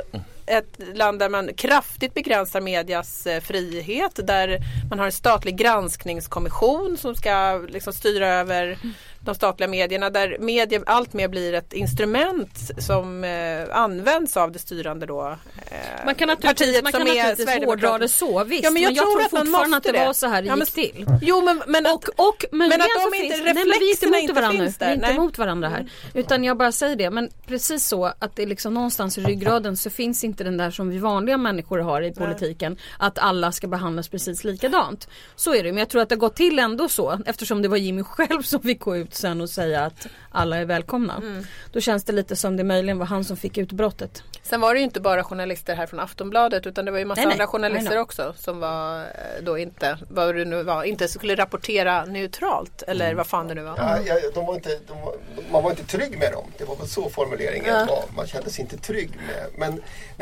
ett 0.52 0.78
land 0.94 1.18
där 1.18 1.28
man 1.28 1.54
kraftigt 1.54 2.14
begränsar 2.14 2.60
medias 2.60 3.26
eh, 3.26 3.40
frihet. 3.40 4.20
Där 4.26 4.58
man 4.90 4.98
har 4.98 5.06
en 5.06 5.12
statlig 5.12 5.56
granskningskommission 5.56 6.96
som 6.96 7.14
ska 7.14 7.60
liksom 7.68 7.92
styra 7.92 8.28
över 8.28 8.78
de 9.24 9.34
statliga 9.34 9.68
medierna. 9.68 10.10
Där 10.10 10.36
media 10.40 10.80
allt 10.86 11.12
mer 11.12 11.28
blir 11.28 11.54
ett 11.54 11.72
instrument 11.72 12.58
som 12.78 13.24
eh, 13.24 13.76
används 13.76 14.36
av 14.36 14.52
det 14.52 14.58
styrande 14.58 15.06
då. 15.06 15.36
Eh, 15.70 15.76
Man 16.04 16.14
kan 16.14 16.28
naturligtvis, 16.28 16.82
man 16.82 16.92
kan 16.92 17.00
naturligtvis 17.06 17.64
hårdra 17.66 17.98
det 17.98 18.08
så 18.08 18.44
visst. 18.44 18.64
Ja, 18.64 18.70
men 18.70 18.82
jag, 18.82 18.94
tror, 18.96 19.04
tror 19.12 19.22
att 19.22 19.32
man 19.32 19.46
fortfarande 19.46 19.76
att 19.76 19.82
det 19.82 19.92
var 20.06 20.12
så 20.12 20.26
här 20.26 20.42
det 20.42 20.48
Ja, 20.48 20.56
men- 20.56 20.66
gick 20.74 20.94
till. 20.94 21.06
Jo 21.22 21.40
men, 21.44 21.62
men 21.66 21.86
Och, 21.86 22.04
och 22.16 22.44
möjligen 22.52 22.80
att 22.80 22.86
de 22.96 23.00
så 23.10 23.14
inte- 23.14 23.34
finns, 23.36 23.44
nej, 23.44 23.54
men 23.54 23.64
vi 23.80 23.90
är 23.90 24.04
inte 24.04 24.18
inte 24.20 24.32
varandra. 24.32 24.64
finns 24.64 24.78
där, 24.78 24.86
vi 24.86 24.92
är 24.92 24.94
inte 24.94 25.06
nej. 25.06 25.16
emot 25.16 25.38
varandra 25.38 25.68
här. 25.68 25.90
Utan 26.14 26.44
jag 26.44 26.56
bara 26.56 26.72
säger 26.72 26.96
det. 26.96 27.10
Men 27.10 27.30
precis 27.46 27.86
så 27.86 28.04
att 28.18 28.36
det 28.36 28.46
liksom 28.46 28.74
någonstans 28.74 29.18
i 29.18 29.20
ryggraden 29.20 29.76
så 29.76 29.90
finns 29.90 30.24
inte 30.24 30.41
den 30.44 30.56
där 30.56 30.70
som 30.70 30.88
vi 30.88 30.98
vanliga 30.98 31.36
människor 31.36 31.78
har 31.78 32.02
i 32.02 32.12
politiken. 32.12 32.76
Att 32.98 33.18
alla 33.18 33.52
ska 33.52 33.66
behandlas 33.68 34.08
precis 34.08 34.44
likadant. 34.44 35.08
Så 35.36 35.54
är 35.54 35.62
det. 35.62 35.72
Men 35.72 35.78
jag 35.78 35.88
tror 35.88 36.02
att 36.02 36.08
det 36.08 36.14
har 36.14 36.20
gått 36.20 36.36
till 36.36 36.58
ändå 36.58 36.88
så. 36.88 37.18
Eftersom 37.26 37.62
det 37.62 37.68
var 37.68 37.76
Jimmy 37.76 38.02
själv 38.02 38.42
som 38.42 38.62
fick 38.62 38.80
gå 38.80 38.96
ut 38.96 39.14
sen 39.14 39.40
och 39.40 39.50
säga 39.50 39.84
att 39.84 40.06
alla 40.30 40.56
är 40.56 40.64
välkomna. 40.64 41.16
Mm. 41.16 41.44
Då 41.72 41.80
känns 41.80 42.04
det 42.04 42.12
lite 42.12 42.36
som 42.36 42.56
det 42.56 42.64
möjligen 42.64 42.98
var 42.98 43.06
han 43.06 43.24
som 43.24 43.36
fick 43.36 43.58
utbrottet. 43.58 44.22
Sen 44.42 44.60
var 44.60 44.74
det 44.74 44.80
ju 44.80 44.84
inte 44.84 45.00
bara 45.00 45.24
journalister 45.24 45.74
här 45.74 45.86
från 45.86 46.00
Aftonbladet 46.00 46.66
utan 46.66 46.84
det 46.84 46.90
var 46.90 46.98
ju 46.98 47.04
massa 47.04 47.18
Nej, 47.20 47.26
nej. 47.26 47.32
andra 47.34 47.46
journalister 47.46 47.84
Nej, 47.84 47.90
nej. 47.94 47.98
också 48.02 48.34
som 48.38 48.60
var 48.60 49.00
eh, 49.00 49.06
då 49.42 49.58
inte, 49.58 49.98
vad 50.10 50.34
det 50.34 50.44
nu 50.44 50.62
var, 50.62 50.84
inte 50.84 51.08
skulle 51.08 51.34
rapportera 51.34 52.04
neutralt 52.04 52.82
eller 52.82 53.14
vad 53.14 53.26
fan 53.26 53.48
det 53.48 53.54
nu 53.54 53.62
var. 53.62 53.74
Ja, 53.78 53.98
ja, 54.06 54.14
de 54.34 54.46
var 54.46 54.54
inte, 54.54 54.78
de 54.88 55.00
var, 55.00 55.14
man 55.52 55.62
var 55.62 55.70
inte 55.70 55.84
trygg 55.84 56.18
med 56.18 56.32
dem. 56.32 56.44
Det 56.58 56.64
var 56.64 56.76
väl 56.76 56.88
så 56.88 57.10
formuleringen 57.10 57.74
Ja. 57.74 57.86
var. 57.88 58.04
Man 58.16 58.26
kände 58.26 58.50
sig 58.50 58.62
inte 58.62 58.76
trygg 58.76 59.10
med. 59.26 59.46
Men, 59.58 59.80
nej, 60.16 60.21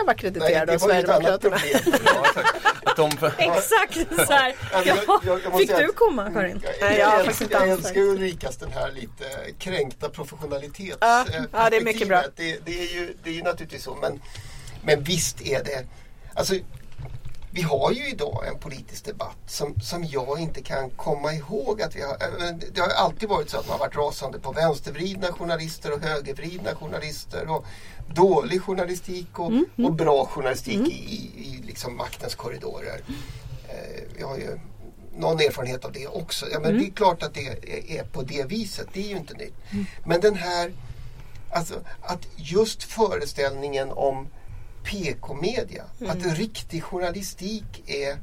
Av 0.00 0.06
var 0.80 0.94
ju 0.94 1.00
ett 1.00 1.08
annat 1.08 1.42
Sverigedemokraterna. 1.42 1.58
de, 2.96 3.10
Exakt 3.38 4.26
så 4.26 4.32
här. 4.32 4.54
Ja, 4.72 4.82
jag- 4.84 4.98
jag- 5.24 5.52
måste 5.52 5.58
fick 5.58 5.76
du 5.76 5.92
komma 5.92 6.30
Karin? 6.32 6.62
Jag, 6.64 6.72
Nej, 6.80 6.98
jag, 6.98 7.08
jag 7.10 7.18
jag, 7.20 7.26
älskar, 7.26 7.46
jag 7.50 7.68
älskar 7.68 8.00
Ulrikas 8.00 8.56
den 8.56 8.72
här 8.72 8.92
lite 8.92 9.24
kränkta 9.58 10.08
professionalitets 10.08 10.98
Ja, 11.00 11.24
eh, 11.34 11.42
ja, 11.52 11.70
det 11.70 11.76
är 11.76 11.84
mycket 11.84 12.08
bra. 12.08 12.22
Det, 12.36 12.58
det, 12.66 12.80
är 12.80 12.94
ju, 12.94 13.14
det 13.24 13.30
är 13.30 13.34
ju 13.34 13.42
naturligtvis 13.42 13.82
så. 13.84 13.94
Men, 13.94 14.22
men 14.82 15.02
visst 15.02 15.40
är 15.40 15.64
det. 15.64 15.84
Alltså, 16.34 16.54
vi 17.52 17.62
har 17.62 17.92
ju 17.92 18.08
idag 18.08 18.44
en 18.48 18.58
politisk 18.58 19.04
debatt 19.04 19.36
som, 19.46 19.80
som 19.80 20.04
jag 20.04 20.38
inte 20.40 20.62
kan 20.62 20.90
komma 20.90 21.32
ihåg 21.32 21.82
att 21.82 21.96
vi 21.96 22.02
har. 22.02 22.12
eh, 22.12 22.54
Det 22.72 22.80
har 22.80 22.88
alltid 22.88 23.28
varit 23.28 23.50
så 23.50 23.58
att 23.58 23.68
man 23.68 23.72
har 23.72 23.86
varit 23.86 23.96
rasande 23.96 24.38
på 24.38 24.52
vänstervridna 24.52 25.26
journalister 25.32 25.92
och 25.92 26.00
högervridna 26.00 26.74
journalister. 26.74 27.48
Och 27.50 27.64
dålig 28.14 28.62
journalistik 28.62 29.38
och, 29.38 29.52
och 29.76 29.92
bra 29.92 30.26
journalistik 30.26 30.88
i, 30.88 30.92
i, 30.92 31.30
i 31.36 31.62
liksom 31.66 31.96
maktens 31.96 32.34
korridorer. 32.34 33.00
Eh, 33.68 34.02
vi 34.16 34.22
har 34.22 34.36
ju 34.36 34.58
någon 35.16 35.40
erfarenhet 35.40 35.84
av 35.84 35.92
det 35.92 36.06
också. 36.06 36.46
Ja, 36.52 36.60
men 36.60 36.78
Det 36.78 36.86
är 36.86 36.90
klart 36.90 37.22
att 37.22 37.34
det 37.34 37.46
är, 37.46 37.90
är 37.98 38.04
på 38.04 38.22
det 38.22 38.44
viset. 38.44 38.86
Det 38.92 39.00
är 39.00 39.08
ju 39.08 39.16
inte 39.16 39.34
nytt. 39.34 39.54
Men 40.04 40.20
den 40.20 40.34
här, 40.34 40.72
alltså 41.50 41.74
att 42.00 42.26
just 42.36 42.82
föreställningen 42.82 43.90
om 43.90 44.28
PK-media, 44.84 45.84
att 46.08 46.38
riktig 46.38 46.82
journalistik 46.82 47.82
är, 47.86 48.18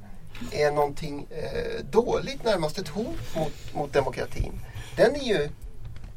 är 0.52 0.72
någonting 0.72 1.28
eh, 1.30 1.86
dåligt, 1.92 2.44
närmast 2.44 2.80
ett 2.80 2.88
hot 2.88 3.36
mot, 3.36 3.74
mot 3.74 3.94
demokratin. 3.94 4.60
Den 4.96 5.16
är 5.16 5.24
ju, 5.24 5.50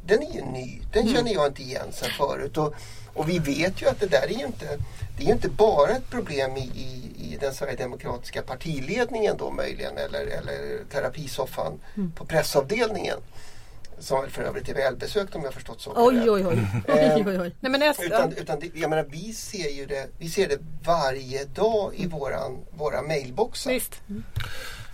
den 0.08 0.22
är 0.22 0.34
ju 0.34 0.44
ny. 0.44 0.80
Den 0.92 1.08
känner 1.14 1.32
jag 1.32 1.46
inte 1.46 1.62
igen 1.62 1.86
sen 1.92 2.10
förut. 2.18 2.56
Och, 2.56 2.74
och 3.14 3.28
vi 3.28 3.38
vet 3.38 3.82
ju 3.82 3.88
att 3.88 4.00
det 4.00 4.06
där 4.06 4.22
är 4.22 4.38
ju 4.38 4.46
inte, 4.46 4.78
det 5.18 5.24
är 5.24 5.32
inte 5.32 5.48
bara 5.48 5.90
ett 5.90 6.10
problem 6.10 6.56
i, 6.56 6.60
i, 6.60 7.12
i 7.32 7.36
den 7.40 7.54
Sverigedemokratiska 7.54 8.42
partiledningen 8.42 9.36
då 9.38 9.50
möjligen 9.50 9.96
eller, 9.98 10.20
eller 10.20 10.84
terapisoffan 10.92 11.80
på 12.14 12.24
pressavdelningen. 12.24 13.18
Som 14.00 14.30
för 14.30 14.42
övrigt 14.42 14.68
är 14.68 14.74
välbesökt 14.74 15.34
om 15.34 15.44
jag 15.44 15.54
förstått 15.54 15.80
saken 15.80 16.02
Oj 16.02 16.30
oj 16.30 16.46
oj. 16.46 16.66
oj, 16.88 17.24
oj, 17.26 17.40
oj. 17.40 17.54
Nej, 17.60 17.72
men 17.72 17.80
jag, 17.80 18.04
Utan, 18.04 18.32
utan 18.32 18.60
det, 18.60 18.70
jag 18.74 18.90
menar, 18.90 19.06
vi 19.10 19.32
ser 19.34 19.70
ju 19.70 19.86
det, 19.86 20.06
vi 20.18 20.28
ser 20.28 20.48
det 20.48 20.58
varje 20.84 21.44
dag 21.44 21.92
i 21.96 22.06
våran, 22.06 22.58
våra 22.70 23.02
mailboxar. 23.02 23.70
visst. 23.72 24.00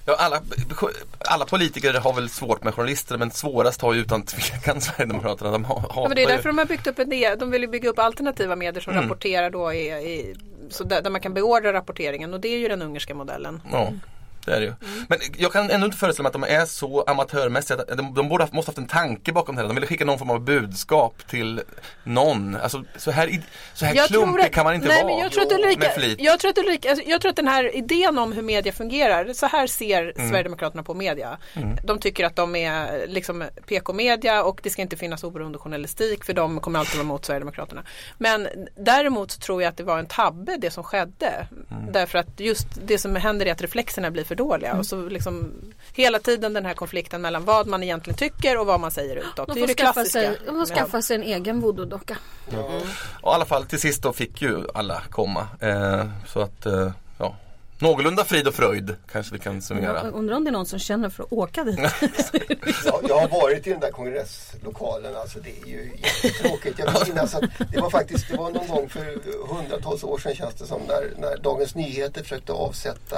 Ja, 0.05 0.17
alla, 0.19 0.41
alla 1.29 1.45
politiker 1.45 1.95
har 1.95 2.13
väl 2.13 2.29
svårt 2.29 2.65
med 2.65 2.75
journalister 2.75 3.19
men 3.19 3.31
svårast 3.31 3.81
har 3.83 3.93
ju 3.95 4.01
utan 4.01 4.23
tvekan 4.23 4.81
Sverigedemokraterna. 4.81 5.51
De 5.51 5.67
Ja, 5.69 6.05
men 6.09 6.15
det 6.15 6.23
är 6.23 6.29
ju- 6.29 6.35
därför 6.37 6.49
de 6.49 6.59
har 6.59 6.65
byggt 6.65 6.87
upp 6.87 6.99
en 6.99 7.11
del, 7.11 7.39
de 7.39 7.51
vill 7.51 7.63
ju 7.63 7.69
bygga 7.69 7.89
upp 7.89 7.99
alternativa 7.99 8.57
medier 8.57 8.83
som 8.83 8.95
rapporterar 8.95 9.51
då 9.51 9.73
i, 9.73 9.89
i, 9.89 10.35
så 10.71 10.85
där, 10.85 11.03
där 11.03 11.11
man 11.11 11.21
kan 11.21 11.35
beordra 11.35 11.73
rapporteringen 11.73 12.35
och 12.35 12.41
det 12.41 12.49
är 12.49 12.59
ju 12.59 12.69
den 12.69 12.83
ungerska 12.83 13.15
modellen. 13.15 13.63
Ja, 13.73 13.93
det 14.47 14.53
är 14.53 14.61
det 14.61 14.67
ju. 14.67 14.75
Men 15.09 15.19
jag 15.37 15.53
kan 15.53 15.71
ändå 15.71 15.87
inte 15.87 15.99
föreställa 15.99 16.23
mig 16.23 16.29
att 16.29 16.49
de 16.49 16.55
är 16.55 16.67
så 16.67 17.03
amatörmässiga. 17.03 17.81
att 17.81 17.97
De, 17.97 18.15
de 18.15 18.29
borde 18.29 18.45
ha, 18.45 18.51
måste 18.53 18.69
haft 18.69 18.79
en 18.79 18.87
tanke 18.87 19.33
bakom 19.33 19.55
det 19.55 19.61
här. 19.61 19.69
De 19.69 19.75
ville 19.75 19.87
skicka 19.87 20.05
någon 20.05 20.19
form 20.19 20.31
av 20.31 20.41
budskap 20.41 21.27
till 21.29 21.63
någon. 22.05 22.57
Alltså, 22.57 22.85
så 22.97 23.11
här, 23.11 23.43
så 23.75 23.85
här 23.85 24.07
klumpig 24.07 24.53
kan 24.53 24.65
man 24.65 24.75
inte 24.75 24.89
nej, 24.89 25.03
vara 25.03 25.13
Men 25.13 25.23
jag, 25.23 25.33
tror 25.33 25.43
att 25.43 25.51
med 25.51 25.61
Ulrika, 25.61 25.91
flit. 25.91 26.21
jag, 26.21 26.41
tror 26.41 26.51
att 26.51 26.59
Ulrika, 26.59 26.91
alltså, 26.91 27.05
jag 27.09 27.21
tror 27.21 27.31
att 27.31 27.37
den 27.37 27.49
här 27.49 27.77
idén 27.77 28.19
om 28.19 28.33
hur 28.33 28.43
media 28.43 28.73
fungerar, 28.73 29.33
så 29.33 29.47
här 29.47 29.67
ser 29.67 30.15
Mm. 30.15 30.31
Sverigedemokraterna 30.31 30.83
på 30.83 30.95
media. 30.95 31.39
De 31.85 31.99
tycker 31.99 32.25
att 32.25 32.37
de 32.37 32.57
är 32.57 33.07
liksom 33.07 33.45
PK-media 33.67 34.43
och 34.43 34.61
det 34.63 34.71
ska 34.71 34.83
inte 34.83 34.97
finnas 34.97 35.25
oberoende 35.25 35.59
journalistik 35.59 36.25
för 36.25 36.33
de 36.33 36.61
kommer 36.61 36.79
alltid 36.79 36.95
vara 36.95 37.05
emot 37.05 37.25
Sverigedemokraterna. 37.25 37.85
Men 38.19 38.49
däremot 38.77 39.31
så 39.31 39.41
tror 39.41 39.63
jag 39.63 39.71
att 39.71 39.77
det 39.77 39.83
var 39.83 39.99
en 39.99 40.07
tabbe 40.07 40.57
det 40.57 40.71
som 40.71 40.85
skedde. 40.85 41.47
Mm. 41.71 41.93
Därför 41.93 42.19
att 42.19 42.41
just 42.41 42.67
det 42.87 42.99
som 42.99 43.17
händer 43.17 43.47
är 43.47 43.53
att 43.53 43.63
reflexerna 43.63 44.11
blir 44.11 44.25
för 44.25 44.34
för 44.37 44.45
dåliga. 44.45 44.77
Och 44.77 44.87
så 44.87 45.09
liksom 45.09 45.53
hela 45.93 46.19
tiden 46.19 46.53
den 46.53 46.67
här 46.67 46.75
konflikten 46.75 47.23
mellan 47.23 47.45
vad 47.45 47.67
man 47.67 47.83
egentligen 47.83 48.17
tycker 48.17 48.59
och 48.59 48.67
vad 48.67 48.81
man 48.81 48.91
säger 48.91 49.17
utåt. 49.17 49.37
De 49.37 49.55
Det 49.55 49.61
är 49.61 49.61
får, 49.61 49.67
det 49.67 49.75
skaffa 49.75 49.93
klassiska. 49.93 50.21
sig, 50.21 50.39
de 50.47 50.55
får 50.67 50.67
skaffa 50.75 51.03
sig 51.03 51.17
en 51.17 51.23
egen 51.23 51.61
voodoo-docka. 51.63 52.17
Och 53.23 53.33
i 53.33 53.35
alla 53.35 53.45
fall 53.45 53.65
till 53.67 53.81
sist 53.81 54.03
då 54.03 54.13
fick 54.13 54.43
ju 54.43 54.65
alla 54.75 55.03
komma. 55.11 55.49
Eh, 55.61 56.05
så 56.27 56.41
att, 56.41 56.67
eh, 56.67 56.91
ja, 57.19 57.37
någorlunda 57.79 58.25
frid 58.25 58.49
och 58.49 58.55
fröjd 58.55 58.97
kanske 59.13 59.33
vi 59.33 59.39
kan 59.39 59.63
summera. 59.63 60.05
Jag 60.05 60.15
undrar 60.15 60.37
om 60.37 60.45
det 60.45 60.51
är 60.51 60.53
någon 60.53 60.67
som 60.67 60.79
känner 60.79 61.09
för 61.09 61.23
att 61.23 61.33
åka 61.33 61.65
dit. 61.65 61.79
Ja, 62.87 63.01
jag 63.09 63.19
har 63.19 63.29
varit 63.41 63.67
i 63.67 63.71
den 63.71 63.81
där 63.81 63.91
kongresslokalen. 63.91 65.17
Alltså 65.17 65.39
det 65.41 65.51
är 65.63 65.67
ju 65.67 65.91
jättetråkigt. 66.03 66.79
Jag 66.79 66.87
vill 67.05 67.15
minnas 67.15 67.35
att 67.35 67.45
det 67.73 67.81
var 67.81 67.91
faktiskt 67.91 68.29
det 68.31 68.37
var 68.37 68.51
någon 68.51 68.69
gång 68.69 68.89
för 68.89 69.19
hundratals 69.55 70.05
år 70.05 70.19
sedan 70.19 70.35
känns 70.35 70.55
det 70.55 70.67
som 70.67 70.81
när, 70.89 71.11
när 71.21 71.37
Dagens 71.37 71.75
Nyheter 71.75 72.23
försökte 72.23 72.53
avsätta 72.53 73.17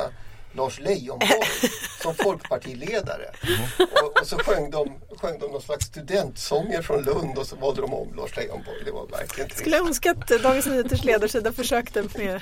Lars 0.56 0.80
Leijonborg 0.80 1.30
som 2.02 2.14
folkpartiledare. 2.14 3.24
Och, 4.02 4.20
och 4.20 4.26
så 4.26 4.38
sjöng 4.38 4.70
de, 4.70 4.92
sjöng 5.20 5.38
de 5.38 5.46
någon 5.52 5.62
slags 5.62 5.84
studentsånger 5.86 6.82
från 6.82 7.02
Lund 7.02 7.38
och 7.38 7.46
så 7.46 7.56
valde 7.56 7.80
de 7.80 7.94
om 7.94 8.14
Lars 8.16 8.36
Leijonborg. 8.36 8.76
Det 8.84 8.90
var 8.90 9.06
verkligen 9.06 9.48
trist. 9.48 9.60
Skulle 9.60 9.78
önska 9.78 10.10
att 10.10 10.28
Dagens 10.42 10.66
Nyheters 10.66 11.04
ledarsida 11.04 11.52
försökte 11.52 12.02
med 12.18 12.40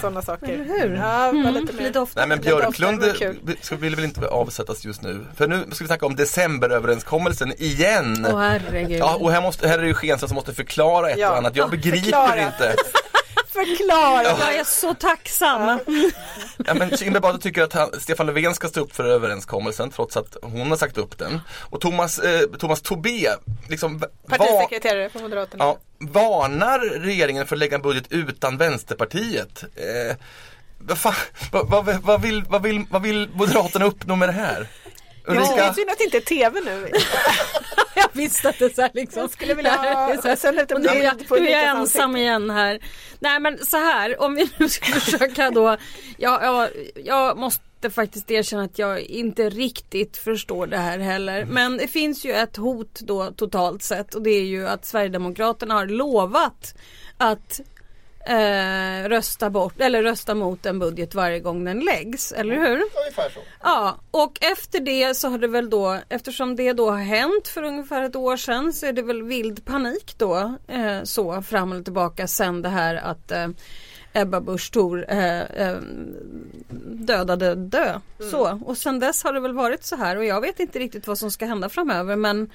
sådana 0.00 0.22
saker. 0.22 0.46
Eller 0.48 0.64
hur? 0.64 0.94
Ja, 0.96 1.32
var 1.44 1.60
lite 1.60 1.72
mer. 1.72 1.82
Lite 1.82 2.00
ofta. 2.00 2.20
Nej 2.20 2.28
men 2.28 2.38
ofta, 2.38 2.50
Björklund 2.50 3.04
vill 3.80 3.96
väl 3.96 4.04
inte 4.04 4.28
avsättas 4.28 4.84
just 4.84 5.02
nu. 5.02 5.26
För 5.36 5.48
nu 5.48 5.64
ska 5.72 5.84
vi 5.84 5.88
snacka 5.88 6.06
om 6.06 6.16
decemberöverenskommelsen 6.16 7.52
igen. 7.58 8.26
Åh 8.32 8.40
herregud. 8.40 8.98
Ja, 8.98 9.14
och 9.16 9.32
här, 9.32 9.40
måste, 9.42 9.68
här 9.68 9.78
är 9.78 9.82
det 9.82 9.88
ju 9.88 9.94
Skensen 9.94 10.28
som 10.28 10.34
måste 10.34 10.54
förklara 10.54 11.10
ett 11.10 11.18
Ja. 11.18 11.30
och 11.30 11.36
annat. 11.36 11.56
Jag 11.56 11.64
Ja, 11.66 11.70
begriper 11.70 11.98
förklara. 11.98 12.40
inte. 12.46 12.74
Förklara! 13.66 14.22
Jag 14.22 14.54
är 14.54 14.64
så 14.64 14.94
tacksam. 14.94 15.78
Ja, 16.66 16.74
men 16.74 16.96
Kinberg 16.96 17.40
tycker 17.40 17.62
att 17.62 17.72
han, 17.72 18.00
Stefan 18.00 18.26
Löfven 18.26 18.54
ska 18.54 18.68
stå 18.68 18.80
upp 18.80 18.96
för 18.96 19.04
överenskommelsen 19.04 19.90
trots 19.90 20.16
att 20.16 20.36
hon 20.42 20.70
har 20.70 20.76
sagt 20.76 20.98
upp 20.98 21.18
den. 21.18 21.40
Och 21.70 21.80
Thomas, 21.80 22.18
eh, 22.18 22.40
Thomas 22.58 22.82
Tobé, 22.82 23.28
liksom, 23.68 24.02
Partisekreterare 24.28 25.08
för 25.08 25.20
Moderaterna. 25.20 25.64
ja, 25.64 25.78
varnar 25.98 26.78
regeringen 26.78 27.46
för 27.46 27.56
att 27.56 27.60
lägga 27.60 27.76
en 27.76 27.82
budget 27.82 28.04
utan 28.10 28.56
Vänsterpartiet. 28.56 29.62
Eh, 29.62 30.16
vad, 30.78 30.98
fan, 30.98 31.14
vad, 31.52 31.68
vad, 31.68 32.02
vad, 32.02 32.22
vill, 32.22 32.44
vad, 32.48 32.62
vill, 32.62 32.84
vad 32.90 33.02
vill 33.02 33.28
Moderaterna 33.34 33.84
uppnå 33.84 34.16
med 34.16 34.28
det 34.28 34.32
här? 34.32 34.66
Det 35.26 35.32
är 35.32 35.72
synd 35.72 35.90
att 35.90 35.98
det 35.98 36.04
inte 36.04 36.16
är 36.16 36.20
TV 36.20 36.60
nu. 36.64 36.88
Jag 37.94 38.08
visste 38.12 38.48
att 38.48 38.58
det 38.58 38.74
så 38.74 38.82
här 38.82 38.90
liksom. 38.94 39.20
Jag 39.20 39.30
skulle 39.30 39.54
vilja 39.54 39.72
ha- 39.72 40.16
så 40.22 40.28
här- 40.28 40.36
sen 40.36 40.58
och 40.74 40.80
nu 40.80 40.88
är 40.88 41.02
jag, 41.04 41.28
på 41.28 41.34
nu 41.36 41.48
är 41.48 41.50
jag 41.50 41.62
ensam 41.68 42.02
ansikte. 42.10 42.20
igen 42.20 42.50
här. 42.50 42.78
Nej 43.20 43.40
men 43.40 43.58
så 43.66 43.76
här, 43.76 44.22
om 44.22 44.34
vi 44.34 44.50
nu 44.56 44.68
ska 44.68 44.84
försöka 45.00 45.50
då. 45.50 45.76
Jag, 46.18 46.42
jag, 46.42 46.68
jag 47.04 47.36
måste 47.38 47.90
faktiskt 47.94 48.30
erkänna 48.30 48.62
att 48.62 48.78
jag 48.78 49.00
inte 49.00 49.50
riktigt 49.50 50.16
förstår 50.16 50.66
det 50.66 50.76
här 50.78 50.98
heller. 50.98 51.44
Men 51.44 51.76
det 51.76 51.88
finns 51.88 52.24
ju 52.24 52.32
ett 52.32 52.56
hot 52.56 53.00
då 53.00 53.30
totalt 53.30 53.82
sett 53.82 54.14
och 54.14 54.22
det 54.22 54.30
är 54.30 54.44
ju 54.44 54.68
att 54.68 54.84
Sverigedemokraterna 54.86 55.74
har 55.74 55.86
lovat 55.86 56.74
att 57.18 57.60
eh, 58.26 59.08
rösta 59.08 59.50
bort 59.50 59.80
eller 59.80 60.02
rösta 60.02 60.34
mot 60.34 60.66
en 60.66 60.78
budget 60.78 61.14
varje 61.14 61.40
gång 61.40 61.64
den 61.64 61.80
läggs, 61.80 62.32
eller 62.32 62.54
hur? 62.54 62.82
Ungefär 63.00 63.30
så. 63.34 63.40
Ja, 63.62 63.98
och 64.10 64.38
efter 64.40 64.80
det 64.80 65.14
så 65.14 65.28
har 65.28 65.38
det 65.38 65.48
väl 65.48 65.70
då, 65.70 65.98
eftersom 66.08 66.56
det 66.56 66.72
då 66.72 66.90
har 66.90 66.98
hänt 66.98 67.48
för 67.48 67.62
ungefär 67.62 68.02
ett 68.02 68.16
år 68.16 68.36
sedan 68.36 68.72
så 68.72 68.86
är 68.86 68.92
det 68.92 69.02
väl 69.02 69.22
vild 69.22 69.64
panik 69.64 70.14
då 70.18 70.54
eh, 70.68 71.02
så 71.02 71.42
fram 71.42 71.72
och 71.72 71.84
tillbaka 71.84 72.26
sen 72.26 72.62
det 72.62 72.68
här 72.68 72.94
att 72.94 73.30
eh, 73.30 73.48
Ebba 74.12 74.40
Busch 74.40 74.72
Thor 74.72 75.04
eh, 75.08 75.40
eh, 75.40 75.76
dödade 76.90 77.54
Dö. 77.54 78.00
Så, 78.30 78.60
och 78.64 78.78
sen 78.78 78.98
dess 78.98 79.24
har 79.24 79.32
det 79.32 79.40
väl 79.40 79.54
varit 79.54 79.84
så 79.84 79.96
här 79.96 80.16
och 80.16 80.24
jag 80.24 80.40
vet 80.40 80.60
inte 80.60 80.78
riktigt 80.78 81.06
vad 81.06 81.18
som 81.18 81.30
ska 81.30 81.46
hända 81.46 81.68
framöver 81.68 82.16
men 82.16 82.50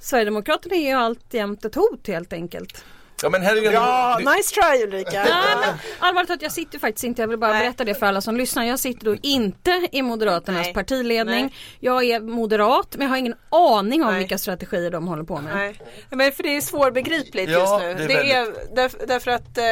Sverigedemokraterna 0.00 0.74
är 0.74 0.88
ju 0.88 0.92
alltjämt 0.92 1.64
ett 1.64 1.74
hot 1.74 2.06
helt 2.06 2.32
enkelt. 2.32 2.84
Ja, 3.22 3.30
men 3.30 3.42
en, 3.42 3.62
Ja, 3.72 4.16
det- 4.18 4.30
nice 4.36 4.54
try 4.54 4.82
Ulrika. 4.84 5.10
Nej 5.24 5.56
men 5.60 5.74
allvarligt 5.98 6.28
talat 6.28 6.42
jag 6.42 6.52
sitter 6.52 6.78
faktiskt 6.78 7.04
inte, 7.04 7.22
jag 7.22 7.28
vill 7.28 7.38
bara 7.38 7.52
Nej. 7.52 7.60
berätta 7.62 7.84
det 7.84 7.94
för 7.94 8.06
alla 8.06 8.20
som 8.20 8.36
lyssnar. 8.36 8.64
Jag 8.64 8.78
sitter 8.78 9.04
då 9.04 9.16
inte 9.22 9.88
i 9.92 10.02
Moderaternas 10.02 10.64
Nej. 10.64 10.74
partiledning. 10.74 11.44
Nej. 11.44 11.54
Jag 11.80 12.04
är 12.04 12.20
moderat 12.20 12.88
men 12.90 13.00
jag 13.02 13.08
har 13.08 13.16
ingen 13.16 13.34
aning 13.50 14.02
om 14.02 14.10
Nej. 14.10 14.18
vilka 14.18 14.38
strategier 14.38 14.90
de 14.90 15.08
håller 15.08 15.24
på 15.24 15.40
med. 15.40 15.54
Nej. 15.56 15.80
Men 16.10 16.32
för 16.32 16.42
det 16.42 16.56
är 16.56 16.60
svårbegripligt 16.60 17.50
Ja, 17.52 17.82
just 17.84 17.98
nu. 17.98 18.06
det 18.06 18.14
är 18.14 18.24
Det 18.24 18.32
är 18.32 18.88
därf- 18.88 19.06
därför 19.06 19.30
att 19.30 19.58
eh, 19.58 19.64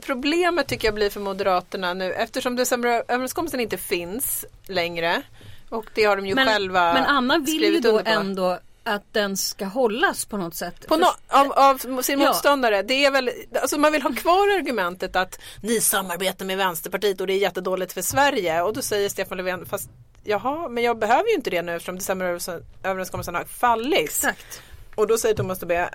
problemet 0.00 0.66
tycker 0.68 0.88
jag 0.88 0.94
blir 0.94 1.10
för 1.10 1.20
Moderaterna 1.20 1.94
nu 1.94 2.12
eftersom 2.12 2.56
decemberöverenskommelsen 2.56 3.60
inte 3.60 3.76
finns 3.78 4.44
längre 4.66 5.22
och 5.70 5.84
det 5.94 6.04
har 6.04 6.16
de 6.16 6.26
ju 6.26 6.34
Men, 6.34 6.46
själva 6.48 6.92
men 6.94 7.04
Anna 7.04 7.38
vill 7.38 7.62
ju 7.62 7.80
då 7.80 8.00
ändå 8.04 8.58
att 8.86 9.12
den 9.12 9.36
ska 9.36 9.64
hållas 9.64 10.24
på 10.24 10.36
något 10.36 10.54
sätt. 10.54 10.86
På 10.86 10.96
no, 10.96 11.06
av, 11.28 11.52
av 11.52 12.02
sin 12.02 12.20
Ja. 12.20 12.28
motståndare. 12.28 12.82
Det 12.82 13.04
är 13.04 13.10
väl, 13.10 13.30
alltså 13.62 13.78
man 13.78 13.92
vill 13.92 14.02
ha 14.02 14.12
kvar 14.14 14.56
argumentet 14.58 15.16
att 15.16 15.40
ni 15.62 15.80
samarbetar 15.80 16.44
med 16.44 16.56
Vänsterpartiet 16.56 17.20
och 17.20 17.26
det 17.26 17.32
är 17.32 17.38
jättedåligt 17.38 17.92
för 17.92 18.02
Sverige. 18.02 18.62
Och 18.62 18.72
då 18.72 18.82
säger 18.82 19.08
Stefan 19.08 19.38
Löfven, 19.38 19.66
fast 19.66 19.90
jaha, 20.24 20.68
men 20.68 20.84
jag 20.84 20.98
behöver 20.98 21.28
ju 21.28 21.34
inte 21.34 21.50
det 21.50 21.62
nu 21.62 21.76
eftersom 21.76 21.96
decemberöverenskommelsen 21.96 23.34
har 23.34 23.44
fallit. 23.44 24.04
Exakt. 24.04 24.62
Och 24.94 25.06
då 25.06 25.18
säger 25.18 25.34
Thomas 25.34 25.58
Tobé, 25.58 25.88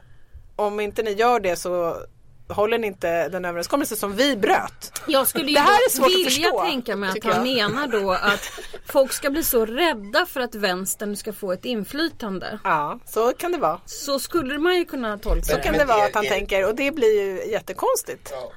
om 0.56 0.80
inte 0.80 1.04
ni 1.04 1.12
gör 1.12 1.40
det 1.40 1.56
så 1.56 1.98
håller 2.52 2.78
ni 2.78 2.88
inte 2.88 3.30
den 3.30 3.46
överenskommelse 3.46 3.96
som 3.96 4.16
vi 4.16 4.36
bröt. 4.38 5.00
Jag 5.08 5.28
skulle 5.28 5.48
ju 5.48 5.54
Det 5.54 5.60
här 5.60 5.74
är 5.86 5.90
svårt 5.90 6.06
att 6.06 6.12
vilja 6.14 6.26
förstå, 6.30 6.62
tänka 6.62 6.96
mig 6.96 7.10
att 7.10 7.24
han 7.34 7.48
jag. 7.48 7.72
menar 7.72 7.88
då 7.88 8.12
att 8.12 8.52
folk 8.86 9.14
ska 9.14 9.30
bli 9.30 9.44
så 9.44 9.66
rädda 9.66 10.26
för 10.26 10.40
att 10.40 10.56
vänstern 10.56 11.16
ska 11.16 11.34
få 11.34 11.52
ett 11.52 11.66
inflytande. 11.66 12.60
Ja, 12.64 13.00
så 13.08 13.34
kan 13.34 13.52
det 13.52 13.58
vara. 13.58 13.82
Så 13.86 14.20
skulle 14.20 14.58
man 14.60 14.76
ju 14.76 14.86
kunna 14.86 15.18
tolka 15.18 15.42
Så 15.46 15.56
det. 15.56 15.62
kan 15.64 15.72
Men 15.72 15.80
det 15.80 15.86
vara 15.94 16.06
att 16.06 16.16
han 16.16 16.26
är- 16.26 16.30
tänker 16.30 16.68
och 16.68 16.76
det 16.76 16.92
blir 16.92 17.22
ju 17.22 17.52
jättekonstigt. 17.52 18.30
Ja. 18.32 18.52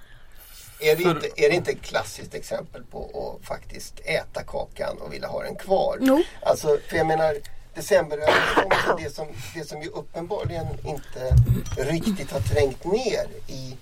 Är, 0.80 0.96
det 0.96 1.02
inte, 1.02 1.26
är 1.36 1.50
det 1.50 1.54
inte 1.56 1.70
ett 1.70 1.82
klassiskt 1.82 2.34
exempel 2.34 2.82
på 2.90 3.36
att 3.40 3.46
faktiskt 3.48 4.00
äta 4.04 4.42
kakan 4.42 4.98
och 5.00 5.12
vilja 5.12 5.28
ha 5.28 5.42
den 5.42 5.54
kvar? 5.56 5.98
Jo. 6.00 6.22
Alltså, 6.42 6.78
för 6.90 6.96
jag 6.96 7.06
menar, 7.06 7.34
decemberöverenskommelsen, 7.74 8.96
det 8.96 9.14
som, 9.14 9.26
det 9.54 9.64
som 9.64 9.82
ju 9.82 9.88
uppenbarligen 9.88 10.66
inte 10.84 11.36
riktigt 11.76 12.30
har 12.30 12.40
trängt 12.40 12.84
ner 12.84 13.26
i 13.46 13.76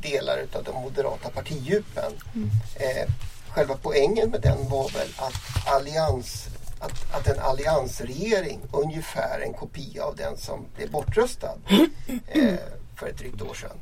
delar 0.00 0.46
av 0.52 0.64
de 0.64 0.74
moderata 0.82 1.30
partidjupen. 1.30 2.12
Eh, 2.74 3.12
själva 3.48 3.76
poängen 3.82 4.30
med 4.30 4.40
den 4.40 4.68
var 4.68 4.88
väl 4.88 5.08
att, 5.16 5.66
allians, 5.66 6.46
att, 6.80 7.14
att 7.14 7.26
en 7.26 7.38
alliansregering, 7.38 8.60
ungefär 8.72 9.40
en 9.40 9.52
kopia 9.52 10.04
av 10.04 10.16
den 10.16 10.36
som 10.36 10.66
blev 10.76 10.90
bortröstad 10.90 11.58
eh, 12.28 12.54
för 12.96 13.06
ett 13.06 13.18
drygt 13.18 13.42
år 13.42 13.54
sedan, 13.54 13.80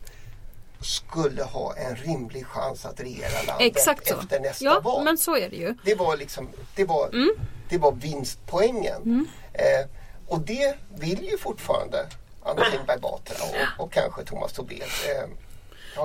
skulle 0.84 1.42
ha 1.42 1.74
en 1.76 1.96
rimlig 1.96 2.46
chans 2.46 2.86
att 2.86 3.00
regera 3.00 3.42
landet 3.46 3.76
efter 3.86 4.40
nästa 4.40 4.64
Ja, 4.64 4.80
val. 4.80 5.04
men 5.04 5.18
så 5.18 5.36
är 5.36 5.50
det 5.50 5.56
ju. 5.56 5.74
Det 5.84 5.94
var 5.94 6.16
liksom 6.16 6.48
det 6.76 6.84
var, 6.84 7.08
Mm. 7.08 7.30
det 7.68 7.78
var 7.78 7.92
vinstpoängen. 7.92 9.26
Eh, 9.52 9.88
och 10.28 10.40
det 10.40 10.74
vill 10.98 11.24
ju 11.24 11.38
fortfarande 11.38 12.06
Anna 12.42 12.64
Kinberg 12.70 12.98
Batra 13.00 13.36
och, 13.44 13.84
och 13.84 13.92
kanske 13.92 14.24
Thomas 14.24 14.52
Tobé. 14.52 14.74
Eh, 14.74 15.28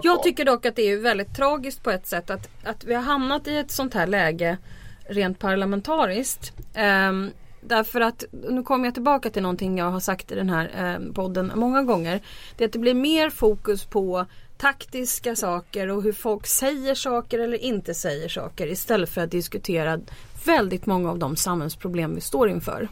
Jag 0.03 0.23
tycker 0.23 0.45
dock 0.45 0.65
att 0.65 0.75
det 0.75 0.81
är 0.91 0.97
väldigt 0.97 1.35
tragiskt 1.35 1.83
på 1.83 1.91
ett 1.91 2.07
sätt 2.07 2.29
att, 2.29 2.49
att 2.63 2.83
vi 2.83 2.93
har 2.93 3.01
hamnat 3.01 3.47
i 3.47 3.57
ett 3.57 3.71
sånt 3.71 3.93
här 3.93 4.07
läge 4.07 4.57
rent 5.05 5.39
parlamentariskt. 5.39 6.53
Ehm, 6.73 7.31
därför 7.61 8.01
att, 8.01 8.23
nu 8.31 8.63
kommer 8.63 8.85
jag 8.85 8.93
tillbaka 8.93 9.29
till 9.29 9.41
någonting 9.41 9.77
jag 9.77 9.91
har 9.91 9.99
sagt 9.99 10.31
i 10.31 10.35
den 10.35 10.49
här 10.49 10.71
ehm, 10.77 11.13
podden 11.13 11.51
många 11.55 11.83
gånger. 11.83 12.21
Det 12.57 12.63
är 12.63 12.67
att 12.67 12.73
det 12.73 12.79
blir 12.79 12.93
mer 12.93 13.29
fokus 13.29 13.85
på 13.85 14.25
taktiska 14.59 15.35
saker 15.35 15.87
och 15.87 16.03
hur 16.03 16.13
folk 16.13 16.47
säger 16.47 16.95
saker 16.95 17.39
eller 17.39 17.57
inte 17.57 17.93
säger 17.93 18.29
saker 18.29 18.67
istället 18.67 19.09
för 19.09 19.21
att 19.21 19.31
diskutera 19.31 19.99
väldigt 20.45 20.85
många 20.85 21.09
av 21.09 21.19
de 21.19 21.35
samhällsproblem 21.35 22.15
vi 22.15 22.21
står 22.21 22.49
inför. 22.49 22.87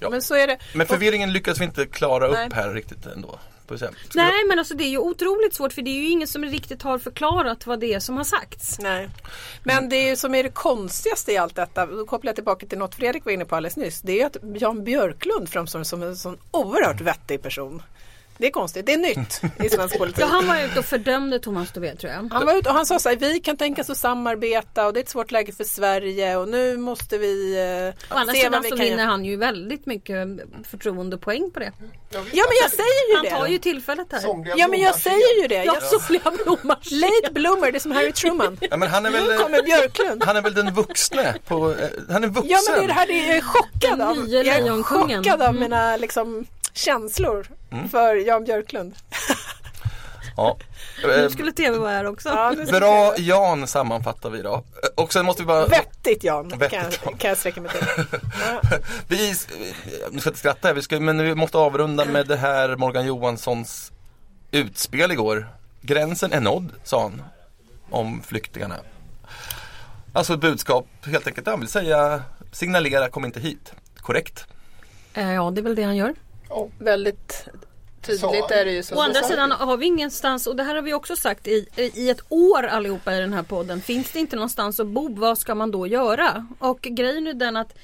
Ja. 0.00 0.10
Men 0.10 0.22
så 0.22 0.34
är 0.34 0.46
det. 0.46 0.58
Men 0.74 0.86
förvirringen 0.86 1.32
lyckas 1.32 1.60
vi 1.60 1.64
inte 1.64 1.86
klara 1.86 2.26
upp 2.26 2.34
Nej. 2.34 2.48
här 2.54 2.74
riktigt 2.74 3.06
ändå. 3.06 3.38
Nej 4.14 4.44
men 4.48 4.58
alltså 4.58 4.74
det 4.74 4.84
är 4.84 4.88
ju 4.88 4.98
otroligt 4.98 5.54
svårt 5.54 5.72
för 5.72 5.82
det 5.82 5.90
är 5.90 6.02
ju 6.02 6.08
ingen 6.08 6.28
som 6.28 6.44
riktigt 6.44 6.82
har 6.82 6.98
förklarat 6.98 7.66
vad 7.66 7.80
det 7.80 7.94
är 7.94 8.00
som 8.00 8.16
har 8.16 8.24
sagts. 8.24 8.78
Nej. 8.78 9.08
Men 9.62 9.88
det 9.88 9.96
är 9.96 10.10
ju 10.10 10.16
som 10.16 10.34
är 10.34 10.42
det 10.42 10.48
konstigaste 10.50 11.32
i 11.32 11.36
allt 11.36 11.54
detta, 11.54 11.86
då 11.86 12.06
kopplar 12.06 12.28
jag 12.28 12.34
tillbaka 12.34 12.66
till 12.66 12.78
något 12.78 12.94
Fredrik 12.94 13.24
var 13.24 13.32
inne 13.32 13.44
på 13.44 13.56
alldeles 13.56 13.76
nyss, 13.76 14.00
det 14.00 14.20
är 14.20 14.26
att 14.26 14.36
Jan 14.54 14.84
Björklund 14.84 15.48
framstår 15.48 15.82
som 15.82 16.02
en 16.02 16.16
sån 16.16 16.38
oerhört 16.50 17.00
vettig 17.00 17.42
person. 17.42 17.82
Det 18.42 18.46
är 18.48 18.50
konstigt, 18.50 18.86
det 18.86 18.92
är 18.92 18.98
nytt 18.98 19.40
i 19.64 19.68
svensk 19.68 19.98
politik. 19.98 20.20
Ja, 20.22 20.26
han 20.26 20.46
var 20.46 20.60
ute 20.60 20.78
och 20.78 20.84
fördömde 20.84 21.38
Thomas 21.38 21.72
Dové 21.72 21.94
tror 21.96 22.12
jag. 22.12 22.28
Han 22.32 22.46
var 22.46 22.54
ute 22.58 22.68
och 22.68 22.74
han 22.74 22.86
sa 22.86 22.98
så 22.98 23.08
här, 23.08 23.16
vi 23.16 23.40
kan 23.40 23.56
tänka 23.56 23.82
oss 23.82 23.90
att 23.90 23.96
samarbeta 23.98 24.86
och 24.86 24.92
det 24.92 25.00
är 25.00 25.02
ett 25.02 25.08
svårt 25.08 25.30
läge 25.30 25.52
för 25.52 25.64
Sverige 25.64 26.36
och 26.36 26.48
nu 26.48 26.76
måste 26.76 27.18
vi 27.18 27.54
eh, 28.08 28.14
Å 28.16 28.18
andra 28.18 28.32
se 28.34 28.38
sidan 28.38 28.52
vad 28.52 28.62
vi 28.62 28.68
så 28.70 28.76
kan 28.76 28.84
vinner 28.84 28.98
göra. 28.98 29.10
han 29.10 29.24
ju 29.24 29.36
väldigt 29.36 29.86
mycket 29.86 30.28
förtroendepoäng 30.70 31.50
på 31.50 31.60
det. 31.60 31.72
Ja 32.10 32.20
men 32.22 32.56
jag 32.62 32.70
säger 32.70 33.10
ju 33.10 33.16
Han 33.16 33.24
det. 33.24 33.30
tar 33.30 33.46
ju 33.46 33.58
tillfället 33.58 34.06
här. 34.12 34.18
Somliga 34.20 34.54
Ja 34.56 34.68
men 34.68 34.80
jag 34.80 34.92
blommar 34.92 34.98
säger 34.98 35.42
ju 35.42 35.48
det. 35.48 35.64
Ja, 35.64 35.74
Jag, 35.74 35.82
somliga 36.00 36.30
blommar 36.44 36.78
late 36.90 37.32
bloomer, 37.34 37.72
det 37.72 37.78
är 37.78 37.80
som 37.80 37.92
Harry 37.92 38.12
Truman. 38.12 38.58
Ja, 38.70 38.76
men 38.76 38.88
han 38.88 39.06
är 39.06 39.10
väl, 39.10 39.24
Nu 39.28 39.38
kommer 39.38 39.62
Björklund. 39.62 40.24
han 40.24 40.36
är 40.36 40.42
väl 40.42 40.54
den 40.54 40.74
vuxne 40.74 41.34
på, 41.46 41.70
eh, 41.70 41.88
han 42.10 42.24
är 42.24 42.28
vuxen. 42.28 42.50
Ja 42.50 42.58
men 42.70 42.78
det 42.78 42.84
är 42.84 42.88
det 42.88 42.94
här, 42.94 43.06
det 43.06 43.12
är, 43.12 43.28
jag 43.28 43.36
är 43.36 43.40
chockad 43.40 43.98
Den 43.98 44.00
av, 44.00 44.16
nye 44.16 44.42
jag 44.42 44.56
är 44.56 44.62
lejonkungen. 44.62 45.24
chockad 45.24 45.42
av 45.42 45.48
Mm. 45.48 45.60
mina 45.60 45.96
liksom, 45.96 46.46
känslor 46.72 47.46
Mm. 47.72 47.88
för 47.88 48.14
Jan 48.14 48.44
Björklund. 48.44 48.94
Ja. 50.36 50.56
Nu 51.04 51.12
Eh, 51.24 51.28
skulle 51.28 51.52
tv 51.52 51.78
vara 51.78 51.90
här 51.90 52.04
också. 52.06 52.28
Ja, 52.28 52.54
Bra. 52.80 53.14
Jan 53.18 53.66
sammanfattar 53.66 54.30
vi 54.30 54.42
då. 54.42 54.54
Eh, 54.54 54.88
Och 55.04 55.12
sen 55.12 55.26
måste 55.26 55.42
vi 55.42 55.46
bara 55.46 55.66
Vettigt 55.66 56.24
Jan, 56.24 56.48
Vettigt, 56.48 56.70
kan, 56.70 56.82
jag, 57.04 57.18
kan 57.18 57.28
jag 57.28 57.38
sträcka 57.38 57.60
mig 57.60 57.70
till. 57.70 57.86
Ja. 58.12 58.78
Vi, 59.08 59.34
nu 60.10 60.20
ska 60.20 60.30
inte 60.30 60.38
skratta 60.38 60.68
här, 60.68 60.74
vi 60.74 60.82
ska, 60.82 61.00
men 61.00 61.22
vi 61.22 61.34
måste 61.34 61.58
avrunda 61.58 62.04
med 62.04 62.26
det 62.26 62.36
här 62.36 62.76
Morgan 62.76 63.06
Johanssons 63.06 63.92
utspel 64.50 65.12
igår. 65.12 65.48
Gränsen 65.80 66.32
är 66.32 66.40
nådd, 66.40 66.68
sa 66.84 67.02
han 67.02 67.22
om 67.90 68.22
flyktingarna. 68.22 68.76
Alltså 70.12 70.34
ett 70.34 70.40
budskap 70.40 70.86
helt 71.06 71.26
enkelt, 71.26 71.46
han 71.46 71.60
vill 71.60 71.68
säga 71.68 72.22
signalera 72.52 73.08
kom 73.08 73.24
inte 73.24 73.40
hit. 73.40 73.72
Korrekt. 73.96 74.46
Eh, 75.14 75.32
Ja, 75.32 75.50
det 75.50 75.60
är 75.60 75.62
väl 75.62 75.74
det 75.74 75.82
han 75.82 75.96
gör. 75.96 76.14
Ja, 76.54 76.68
Väldigt 76.78 77.48
tydligt 78.02 78.20
Så. 78.20 78.54
är 78.54 78.64
det 78.64 78.72
ju 78.72 78.82
så. 78.82 78.96
Å 78.96 79.00
andra 79.00 79.22
sidan 79.22 79.50
har 79.50 79.76
vi 79.76 79.86
ingenstans, 79.86 80.46
och 80.46 80.56
det 80.56 80.62
här 80.62 80.74
har 80.74 80.82
vi 80.82 80.94
också 80.94 81.16
sagt 81.16 81.48
i, 81.48 81.68
i 81.76 82.10
ett 82.10 82.20
år 82.28 82.62
allihopa 82.62 83.14
i 83.14 83.20
den 83.20 83.32
här 83.32 83.42
podden. 83.42 83.80
Finns 83.80 84.12
det 84.12 84.18
inte 84.18 84.36
någonstans 84.36 84.80
att 84.80 84.86
bo, 84.86 85.14
vad 85.14 85.38
ska 85.38 85.54
man 85.54 85.70
då 85.70 85.86
göra? 85.86 86.46
Och 86.58 86.80
grejen 86.80 87.26
är 87.26 87.34
den 87.34 87.56
att 87.56 87.78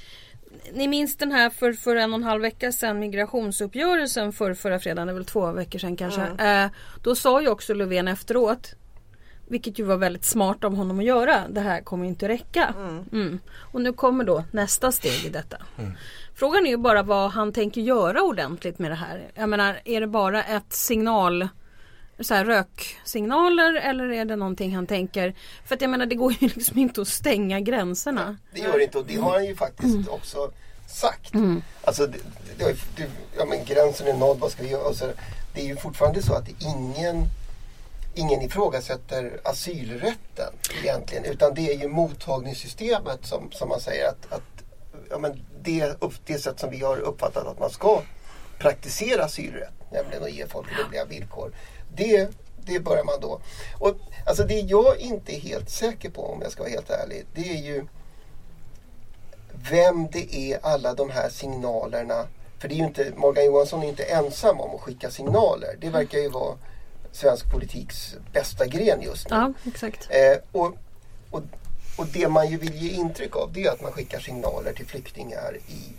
ni 0.73 0.89
minns 0.89 1.17
den 1.17 1.33
här 1.33 1.51
för, 1.51 1.73
för 1.73 1.97
en 1.97 2.13
och 2.13 2.19
en 2.19 2.25
halv 2.25 2.43
vecka 2.43 2.73
sedan 2.73 2.99
migrationsuppgörelsen 2.99 4.33
för 4.33 4.55
förra 4.55 4.79
fredagen, 4.79 5.07
det 5.07 5.13
är 5.13 5.15
väl 5.15 5.25
två 5.25 5.53
veckor 5.53 5.79
sedan 5.79 5.97
kanske. 5.97 6.23
Eh, 6.23 6.71
då 7.03 7.15
sa 7.15 7.41
ju 7.43 7.49
också 7.49 7.75
Löfven 7.75 8.09
efteråt 8.09 8.75
vilket 9.51 9.79
ju 9.79 9.85
var 9.85 9.97
väldigt 9.97 10.25
smart 10.25 10.65
av 10.65 10.77
honom 10.77 10.99
att 10.99 11.05
göra. 11.05 11.49
Det 11.49 11.61
här 11.61 11.81
kommer 11.81 12.07
inte 12.07 12.29
räcka. 12.29 12.75
Mm. 13.13 13.41
Och 13.73 13.81
nu 13.81 13.93
kommer 13.93 14.25
då 14.25 14.45
nästa 14.53 14.93
steg 14.93 15.25
i 15.25 15.29
detta. 15.29 15.57
Frågan 16.39 16.67
är 16.67 16.71
ju 16.71 16.77
bara 16.77 17.03
vad 17.03 17.31
han 17.31 17.53
tänker 17.53 17.81
göra 17.81 18.23
ordentligt 18.23 18.79
med 18.79 18.91
det 18.91 18.95
här. 18.95 19.31
Jag 19.35 19.49
menar, 19.49 19.81
är 19.85 20.01
det 20.01 20.07
bara 20.07 20.45
ett 20.45 20.73
signal 20.73 21.49
så 22.21 22.35
här 22.35 22.45
röksignaler 22.45 23.75
eller 23.75 24.09
är 24.13 24.25
det 24.25 24.37
någonting 24.37 24.75
han 24.75 24.87
tänker? 24.87 25.35
För 25.65 25.75
att 25.75 25.81
jag 25.81 25.91
menar 25.91 26.07
det 26.07 26.15
går 26.15 26.33
ju 26.33 26.49
liksom 26.55 26.79
inte 26.79 27.01
att 27.01 27.09
stänga 27.09 27.61
gränserna. 27.61 28.37
Det 28.55 28.61
gör 28.61 28.79
det 28.79 28.85
inte 28.85 28.99
och 28.99 29.07
det 29.07 29.17
har 29.17 29.33
han 29.33 29.45
ju 29.45 29.57
faktiskt 29.57 29.95
Mm. 29.95 30.09
också 30.11 30.51
sagt. 30.89 31.33
Alltså, 31.85 32.07
det, 32.07 32.19
det, 32.59 32.77
det, 32.97 33.11
ja, 33.39 33.45
men 33.45 33.65
gränsen 33.65 34.07
är 34.07 34.15
nådd, 34.15 34.39
vad 34.39 34.51
ska 34.53 34.63
vi 34.63 34.69
göra? 34.71 34.89
Och 34.89 34.97
så, 34.97 35.11
det 35.55 35.61
är 35.61 35.67
ju 35.67 35.77
fortfarande 35.77 36.23
så 36.23 36.35
att 36.35 36.49
ingen, 36.49 37.25
ingen 38.15 38.43
ifrågasätter 38.43 39.41
asylrätten 39.45 40.53
egentligen. 40.83 41.25
Utan 41.25 41.55
det 41.55 41.73
är 41.73 41.79
ju 41.79 41.89
mottagningssystemet 41.89 43.27
som, 43.27 43.51
som 43.53 43.69
man 43.69 43.81
säger 43.81 44.09
att, 44.09 44.33
att 44.33 44.58
ja, 45.11 45.19
men 45.19 45.45
det, 45.63 46.03
upp, 46.03 46.15
det 46.27 46.39
sätt 46.39 46.61
som 46.61 46.71
vi 46.71 46.81
har 46.81 46.99
uppfattat 46.99 47.47
att 47.47 47.59
man 47.59 47.71
ska 47.71 48.03
praktisera 48.59 49.25
asylrätt, 49.25 49.93
nämligen 49.93 50.23
att 50.23 50.33
ge 50.33 50.47
folk 50.47 50.69
rimliga 50.79 51.05
villkor. 51.05 51.53
Det, 51.95 52.31
det 52.57 52.81
börjar 52.81 53.05
man 53.05 53.21
då. 53.21 53.41
Och, 53.79 53.95
alltså 54.27 54.45
det 54.45 54.61
jag 54.61 54.99
inte 54.99 55.37
är 55.37 55.41
helt 55.41 55.71
säker 55.71 56.11
på, 56.11 56.27
om 56.33 56.43
jag 56.43 56.53
ska 56.53 56.63
vara 56.63 56.71
helt 56.71 56.91
ärlig, 56.91 57.27
det 57.35 57.51
är 57.51 57.63
ju 57.63 57.85
vem 59.71 60.09
det 60.13 60.37
är 60.37 60.59
alla 60.63 60.95
de 60.95 61.11
här 61.11 61.29
signalerna. 61.29 62.27
För 62.59 62.69
det 62.69 62.75
är 62.75 62.77
ju 62.77 62.85
inte, 62.85 63.13
Morgan 63.17 63.45
Johansson 63.45 63.83
är 63.83 63.89
inte 63.89 64.03
ensam 64.03 64.61
om 64.61 64.75
att 64.75 64.81
skicka 64.81 65.11
signaler. 65.11 65.77
Det 65.81 65.91
verkar 65.91 66.19
ju 66.19 66.29
vara 66.29 66.57
svensk 67.13 67.51
politiks 67.51 68.17
bästa 68.33 68.67
gren 68.67 69.03
just 69.03 69.31
nu. 69.31 69.37
Ja, 69.37 69.53
exakt. 69.67 70.09
Eh, 70.11 70.39
och, 70.53 70.75
och, 71.31 71.43
och 71.99 72.07
det 72.07 72.29
man 72.29 72.51
ju 72.51 72.57
vill 72.57 72.75
ge 72.75 72.91
intryck 72.91 73.37
av 73.37 73.53
det 73.53 73.65
är 73.65 73.71
att 73.71 73.83
man 73.83 73.93
skickar 73.93 74.21
signaler 74.21 74.73
till 74.73 74.87
flyktingar 74.87 75.57
i 75.67 75.93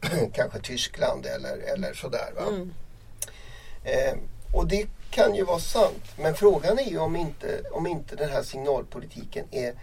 kanske 0.32 0.60
Tyskland 0.60 1.26
eller, 1.26 1.58
eller 1.58 1.94
sådär. 1.94 2.32
Va? 2.36 2.42
Eh, 3.84 4.14
och 4.52 4.66
det 4.66 4.86
kan 5.10 5.34
ju 5.34 5.44
vara 5.44 5.58
sant. 5.58 6.04
Men 6.18 6.34
frågan 6.34 6.78
är 6.78 6.90
ju 6.90 6.98
om 6.98 7.16
inte, 7.16 7.62
om 7.72 7.86
inte 7.86 8.16
den 8.16 8.30
här 8.30 8.42
signalpolitiken 8.42 9.44
är 9.50 9.74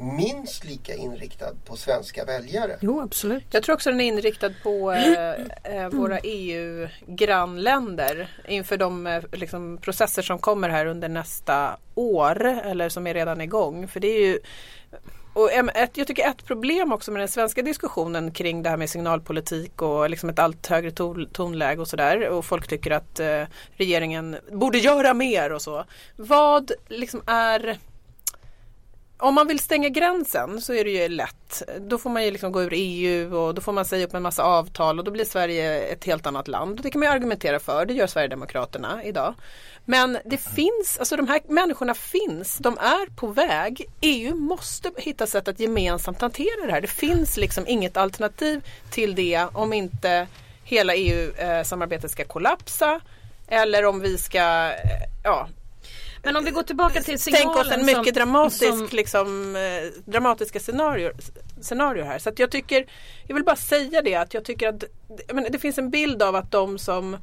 minst 0.00 0.64
lika 0.64 0.94
inriktad 0.94 1.54
på 1.64 1.76
svenska 1.76 2.24
väljare. 2.24 2.76
Jo, 2.80 3.00
absolut. 3.00 3.44
Jag 3.50 3.62
tror 3.62 3.74
också 3.74 3.90
den 3.90 4.00
är 4.00 4.04
inriktad 4.04 4.50
på 4.62 4.92
eh, 4.92 5.30
eh, 5.76 5.88
våra 5.88 6.18
EU-grannländer 6.18 8.36
inför 8.48 8.76
de 8.76 9.06
eh, 9.06 9.22
liksom, 9.32 9.78
processer 9.78 10.22
som 10.22 10.38
kommer 10.38 10.68
här 10.68 10.86
under 10.86 11.08
nästa 11.08 11.76
år 11.94 12.44
eller 12.44 12.88
som 12.88 13.06
är 13.06 13.14
redan 13.14 13.40
igång. 13.40 13.88
För 13.88 14.00
det 14.00 14.08
är 14.08 14.26
ju 14.26 14.38
och 15.34 15.52
ett, 15.52 15.96
jag 15.96 16.06
tycker 16.06 16.28
ett 16.28 16.44
problem 16.44 16.92
också 16.92 17.10
med 17.10 17.20
den 17.20 17.28
svenska 17.28 17.62
diskussionen 17.62 18.30
kring 18.30 18.62
det 18.62 18.70
här 18.70 18.76
med 18.76 18.90
signalpolitik 18.90 19.82
och 19.82 20.10
liksom 20.10 20.28
ett 20.28 20.38
allt 20.38 20.66
högre 20.66 20.90
ton, 20.90 21.28
tonläge 21.32 21.80
och 21.80 21.88
sådär 21.88 22.28
och 22.28 22.44
folk 22.44 22.68
tycker 22.68 22.90
att 22.90 23.20
eh, 23.20 23.42
regeringen 23.72 24.36
borde 24.52 24.78
göra 24.78 25.14
mer 25.14 25.52
och 25.52 25.62
så. 25.62 25.84
Vad 26.16 26.72
liksom 26.88 27.22
är 27.26 27.78
om 29.22 29.34
man 29.34 29.46
vill 29.46 29.58
stänga 29.58 29.88
gränsen 29.88 30.60
så 30.60 30.74
är 30.74 30.84
det 30.84 30.90
ju 30.90 31.08
lätt. 31.08 31.62
Då 31.80 31.98
får 31.98 32.10
man 32.10 32.24
ju 32.24 32.30
liksom 32.30 32.52
gå 32.52 32.62
ur 32.62 32.72
EU 32.72 33.36
och 33.36 33.54
då 33.54 33.60
får 33.60 33.72
man 33.72 33.84
säga 33.84 34.06
upp 34.06 34.14
en 34.14 34.22
massa 34.22 34.42
avtal 34.42 34.98
och 34.98 35.04
då 35.04 35.10
blir 35.10 35.24
Sverige 35.24 35.80
ett 35.80 36.04
helt 36.04 36.26
annat 36.26 36.48
land. 36.48 36.80
Det 36.82 36.90
kan 36.90 36.98
man 36.98 37.08
ju 37.08 37.14
argumentera 37.14 37.60
för, 37.60 37.86
det 37.86 37.94
gör 37.94 38.06
Sverigedemokraterna 38.06 39.04
idag. 39.04 39.34
Men 39.84 40.18
det 40.24 40.36
finns, 40.36 40.98
alltså 40.98 41.16
de 41.16 41.28
här 41.28 41.40
människorna 41.48 41.94
finns, 41.94 42.58
de 42.58 42.78
är 42.78 43.16
på 43.16 43.26
väg. 43.26 43.86
EU 44.00 44.34
måste 44.34 44.90
hitta 44.96 45.26
sätt 45.26 45.48
att 45.48 45.60
gemensamt 45.60 46.20
hantera 46.20 46.66
det 46.66 46.72
här. 46.72 46.80
Det 46.80 46.86
finns 46.86 47.36
liksom 47.36 47.64
inget 47.66 47.96
alternativ 47.96 48.64
till 48.90 49.14
det 49.14 49.46
om 49.52 49.72
inte 49.72 50.26
hela 50.64 50.94
EU-samarbetet 50.94 52.04
eh, 52.04 52.10
ska 52.10 52.24
kollapsa 52.24 53.00
eller 53.48 53.84
om 53.84 54.00
vi 54.00 54.18
ska, 54.18 54.68
eh, 54.68 55.02
ja, 55.24 55.48
men 56.22 56.36
om 56.36 56.44
vi 56.44 56.50
går 56.50 56.62
tillbaka 56.62 57.02
till 57.02 57.18
signalen. 57.18 57.52
Tänk 57.54 57.66
oss 57.66 57.72
en 57.72 57.86
mycket 57.86 58.04
som- 58.04 58.12
dramatisk, 58.14 58.60
som- 58.78 58.88
liksom, 58.92 59.56
eh, 59.56 60.10
dramatiska 60.12 60.60
scenarier, 60.60 61.12
scenarier 61.60 62.04
här. 62.04 62.18
Så 62.18 62.28
att 62.28 62.38
jag 62.38 62.50
tycker, 62.50 62.86
jag 63.26 63.34
vill 63.34 63.44
bara 63.44 63.56
säga 63.56 64.02
det 64.02 64.14
att 64.14 64.34
jag 64.34 64.44
tycker 64.44 64.68
att 64.68 64.84
menar, 65.32 65.50
det 65.50 65.58
finns 65.58 65.78
en 65.78 65.90
bild 65.90 66.22
av 66.22 66.36
att 66.36 66.50
de 66.50 66.78
som 66.78 67.16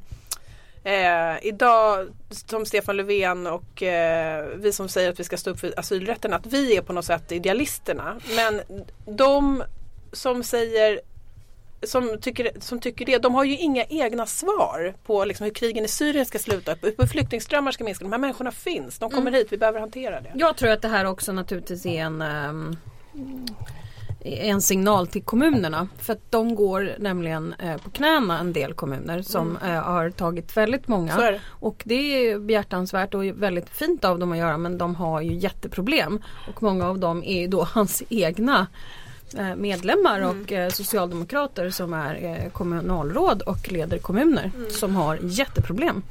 eh, 0.84 1.36
idag, 1.46 2.08
som 2.30 2.66
Stefan 2.66 2.96
Löfven 2.96 3.46
och 3.46 3.82
eh, 3.82 4.46
vi 4.56 4.72
som 4.72 4.88
säger 4.88 5.10
att 5.10 5.20
vi 5.20 5.24
ska 5.24 5.36
stå 5.36 5.50
upp 5.50 5.60
för 5.60 5.74
asylrätten, 5.76 6.32
att 6.32 6.46
vi 6.46 6.76
är 6.76 6.82
på 6.82 6.92
något 6.92 7.04
sätt 7.04 7.32
idealisterna. 7.32 8.16
Men 8.36 8.60
de 9.06 9.62
som 10.12 10.42
säger 10.44 11.00
som 11.82 12.18
tycker, 12.20 12.50
som 12.60 12.80
tycker 12.80 13.06
det, 13.06 13.18
de 13.18 13.34
har 13.34 13.44
ju 13.44 13.56
inga 13.56 13.84
egna 13.84 14.26
svar 14.26 14.94
på 15.04 15.24
liksom 15.24 15.44
hur 15.44 15.54
krigen 15.54 15.84
i 15.84 15.88
Syrien 15.88 16.26
ska 16.26 16.38
sluta, 16.38 16.76
hur 16.98 17.06
flyktingströmmar 17.06 17.72
ska 17.72 17.84
minska. 17.84 18.04
De 18.04 18.12
här 18.12 18.18
människorna 18.18 18.52
finns, 18.52 18.98
de 18.98 19.10
kommer 19.10 19.32
hit, 19.32 19.46
vi 19.50 19.56
behöver 19.56 19.80
hantera 19.80 20.20
det. 20.20 20.32
Jag 20.34 20.56
tror 20.56 20.70
att 20.70 20.82
det 20.82 20.88
här 20.88 21.04
också 21.04 21.32
naturligtvis 21.32 21.86
är 21.86 22.02
en 22.02 22.22
ehm, 22.22 22.76
en 24.24 24.62
signal 24.62 25.06
till 25.06 25.22
kommunerna. 25.22 25.88
För 25.98 26.12
att 26.12 26.30
de 26.30 26.54
går 26.54 26.94
nämligen 26.98 27.54
eh, 27.58 27.76
på 27.76 27.90
knäna 27.90 28.38
en 28.38 28.52
del 28.52 28.74
kommuner 28.74 29.22
som 29.22 29.56
eh, 29.56 29.70
har 29.70 30.10
tagit 30.10 30.56
väldigt 30.56 30.88
många. 30.88 31.16
Det. 31.16 31.40
och 31.46 31.82
det 31.84 31.94
är 31.94 32.38
behjärtansvärt 32.38 33.14
och 33.14 33.24
väldigt 33.24 33.68
fint 33.68 34.04
av 34.04 34.18
dem 34.18 34.32
att 34.32 34.38
göra 34.38 34.58
men 34.58 34.78
de 34.78 34.94
har 34.94 35.20
ju 35.20 35.34
jätteproblem. 35.34 36.22
Och 36.48 36.62
många 36.62 36.88
av 36.88 36.98
dem 36.98 37.24
är 37.24 37.40
ju 37.40 37.46
då 37.46 37.62
hans 37.72 38.02
egna 38.08 38.66
medlemmar 39.56 40.20
och 40.20 40.52
eh, 40.52 40.70
socialdemokrater 40.70 41.70
som 41.70 41.94
är 41.94 42.24
eh, 42.24 42.50
kommunalråd 42.50 43.42
och 43.42 43.72
leder 43.72 43.98
kommuner 43.98 44.50
som 44.70 44.96
har 44.96 45.18
jätteproblem. 45.22 46.02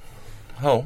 Ja, 0.64 0.86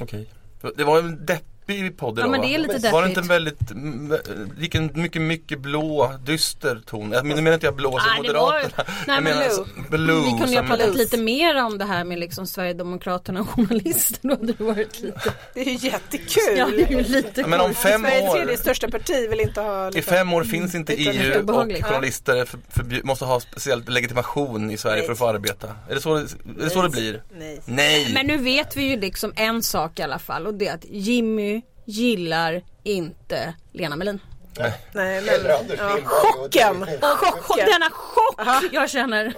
okej. 0.00 0.28
Det 0.76 0.84
var 0.84 0.98
en 0.98 1.26
depp, 1.26 1.44
deppig 1.66 1.96
podd 1.96 2.18
Ja, 2.18 2.26
men 2.28 2.40
det 2.40 2.54
är 2.54 2.58
lite 2.58 2.90
Var 2.92 3.02
det 3.02 3.08
inte 3.08 3.20
deppigt. 3.20 3.70
en 3.70 4.08
väldigt, 4.08 4.58
gick 4.62 4.74
en 4.74 4.90
mycket, 4.94 5.22
mycket 5.22 5.58
blå, 5.60 6.12
dyster 6.26 6.80
ton? 6.86 7.12
Jag 7.12 7.26
menar 7.26 7.52
inte 7.54 7.66
jag 7.66 7.76
blå 7.76 7.90
som 7.90 8.00
Nej, 8.22 8.28
det 8.32 8.38
var- 8.38 8.52
Moderaterna. 8.52 8.84
Nej, 9.06 9.16
jag 9.16 9.22
men 9.22 9.24
menar 9.24 9.36
blue. 9.36 9.46
alltså, 9.46 9.66
blue. 9.90 10.22
Vi 10.24 10.30
kunde 10.30 10.46
ju 10.52 10.56
ha 10.60 10.66
pratat 10.66 10.94
lite 10.94 11.16
mer 11.16 11.64
om 11.64 11.78
det 11.78 11.84
här 11.84 12.04
med 12.04 12.18
liksom 12.18 12.46
Sverigedemokraterna 12.46 13.40
och 13.40 13.48
journalister. 13.48 14.18
Då 14.28 14.30
hade 14.30 14.52
det 14.52 14.64
varit 14.64 15.00
lite, 15.00 15.32
Det 15.54 15.60
är 15.60 15.64
ju 15.64 15.88
jättekul. 15.88 16.56
ja, 16.58 16.66
det 16.76 16.82
är 16.82 16.88
ju 16.90 17.02
lite 17.02 17.40
Ja, 17.40 17.46
men 17.46 17.60
om 17.60 17.74
fem 17.74 18.00
Sveriges 18.02 18.30
år, 18.30 18.36
tredje 18.36 18.56
största 18.56 18.88
parti 18.90 19.30
vill 19.30 19.40
inte 19.40 19.60
ha 19.60 19.88
i 19.88 19.90
lite... 19.92 20.10
fem 20.10 20.32
år 20.32 20.44
finns 20.44 20.74
inte 20.74 20.94
EU 20.94 21.34
och 21.34 21.40
obehagligt. 21.40 21.84
journalister 21.84 22.44
för, 22.44 22.58
förbjud, 22.68 23.04
måste 23.04 23.24
ha 23.24 23.40
speciellt 23.40 23.88
legitimation 23.88 24.70
i 24.70 24.76
Sverige 24.76 24.96
Nej. 24.96 25.06
för 25.06 25.12
att 25.12 25.18
få 25.18 25.28
arbeta. 25.28 25.68
Är 25.88 25.94
det 25.94 26.00
så, 26.00 26.14
är 26.16 26.26
det, 26.58 26.70
så 26.70 26.82
det 26.82 26.88
blir? 26.88 27.22
Nej. 27.38 27.60
Nej! 27.64 28.10
Men 28.14 28.26
nu 28.26 28.36
vet 28.36 28.76
vi 28.76 28.82
ju 28.82 29.00
liksom 29.00 29.32
en 29.36 29.62
sak 29.62 29.98
i 29.98 30.02
alla 30.02 30.18
fall 30.18 30.46
och 30.46 30.54
det 30.54 30.66
är 30.68 30.74
att 30.74 30.84
Jimmy 30.90 31.55
gillar 31.86 32.62
inte 32.82 33.54
Lena 33.72 33.96
Melin. 33.96 34.20
Nej, 34.58 34.72
men... 34.92 35.28
Eller 35.28 35.58
Anders 35.58 35.78
Ja, 35.78 35.98
chocken! 36.04 36.86
Chock, 37.00 37.56
denna 37.56 37.90
chock 37.90 38.72
jag 38.72 38.90
känner. 38.90 39.34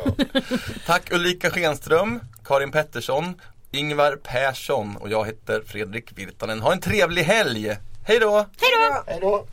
Tack 0.86 1.12
Ulrika 1.12 1.50
Schenström, 1.50 2.20
Karin 2.44 2.72
Pettersson, 2.72 3.40
Ingvar 3.70 4.16
Persson 4.22 4.96
och 4.96 5.08
jag 5.08 5.26
heter 5.26 5.62
Fredrik 5.66 6.18
Virtanen. 6.18 6.60
Ha 6.60 6.72
en 6.72 6.80
trevlig 6.80 7.22
helg! 7.22 7.76
Hej 8.04 8.18
då! 8.18 8.36
Hej 8.36 8.70
då! 8.72 9.02
Hej 9.06 9.18
då! 9.20 9.46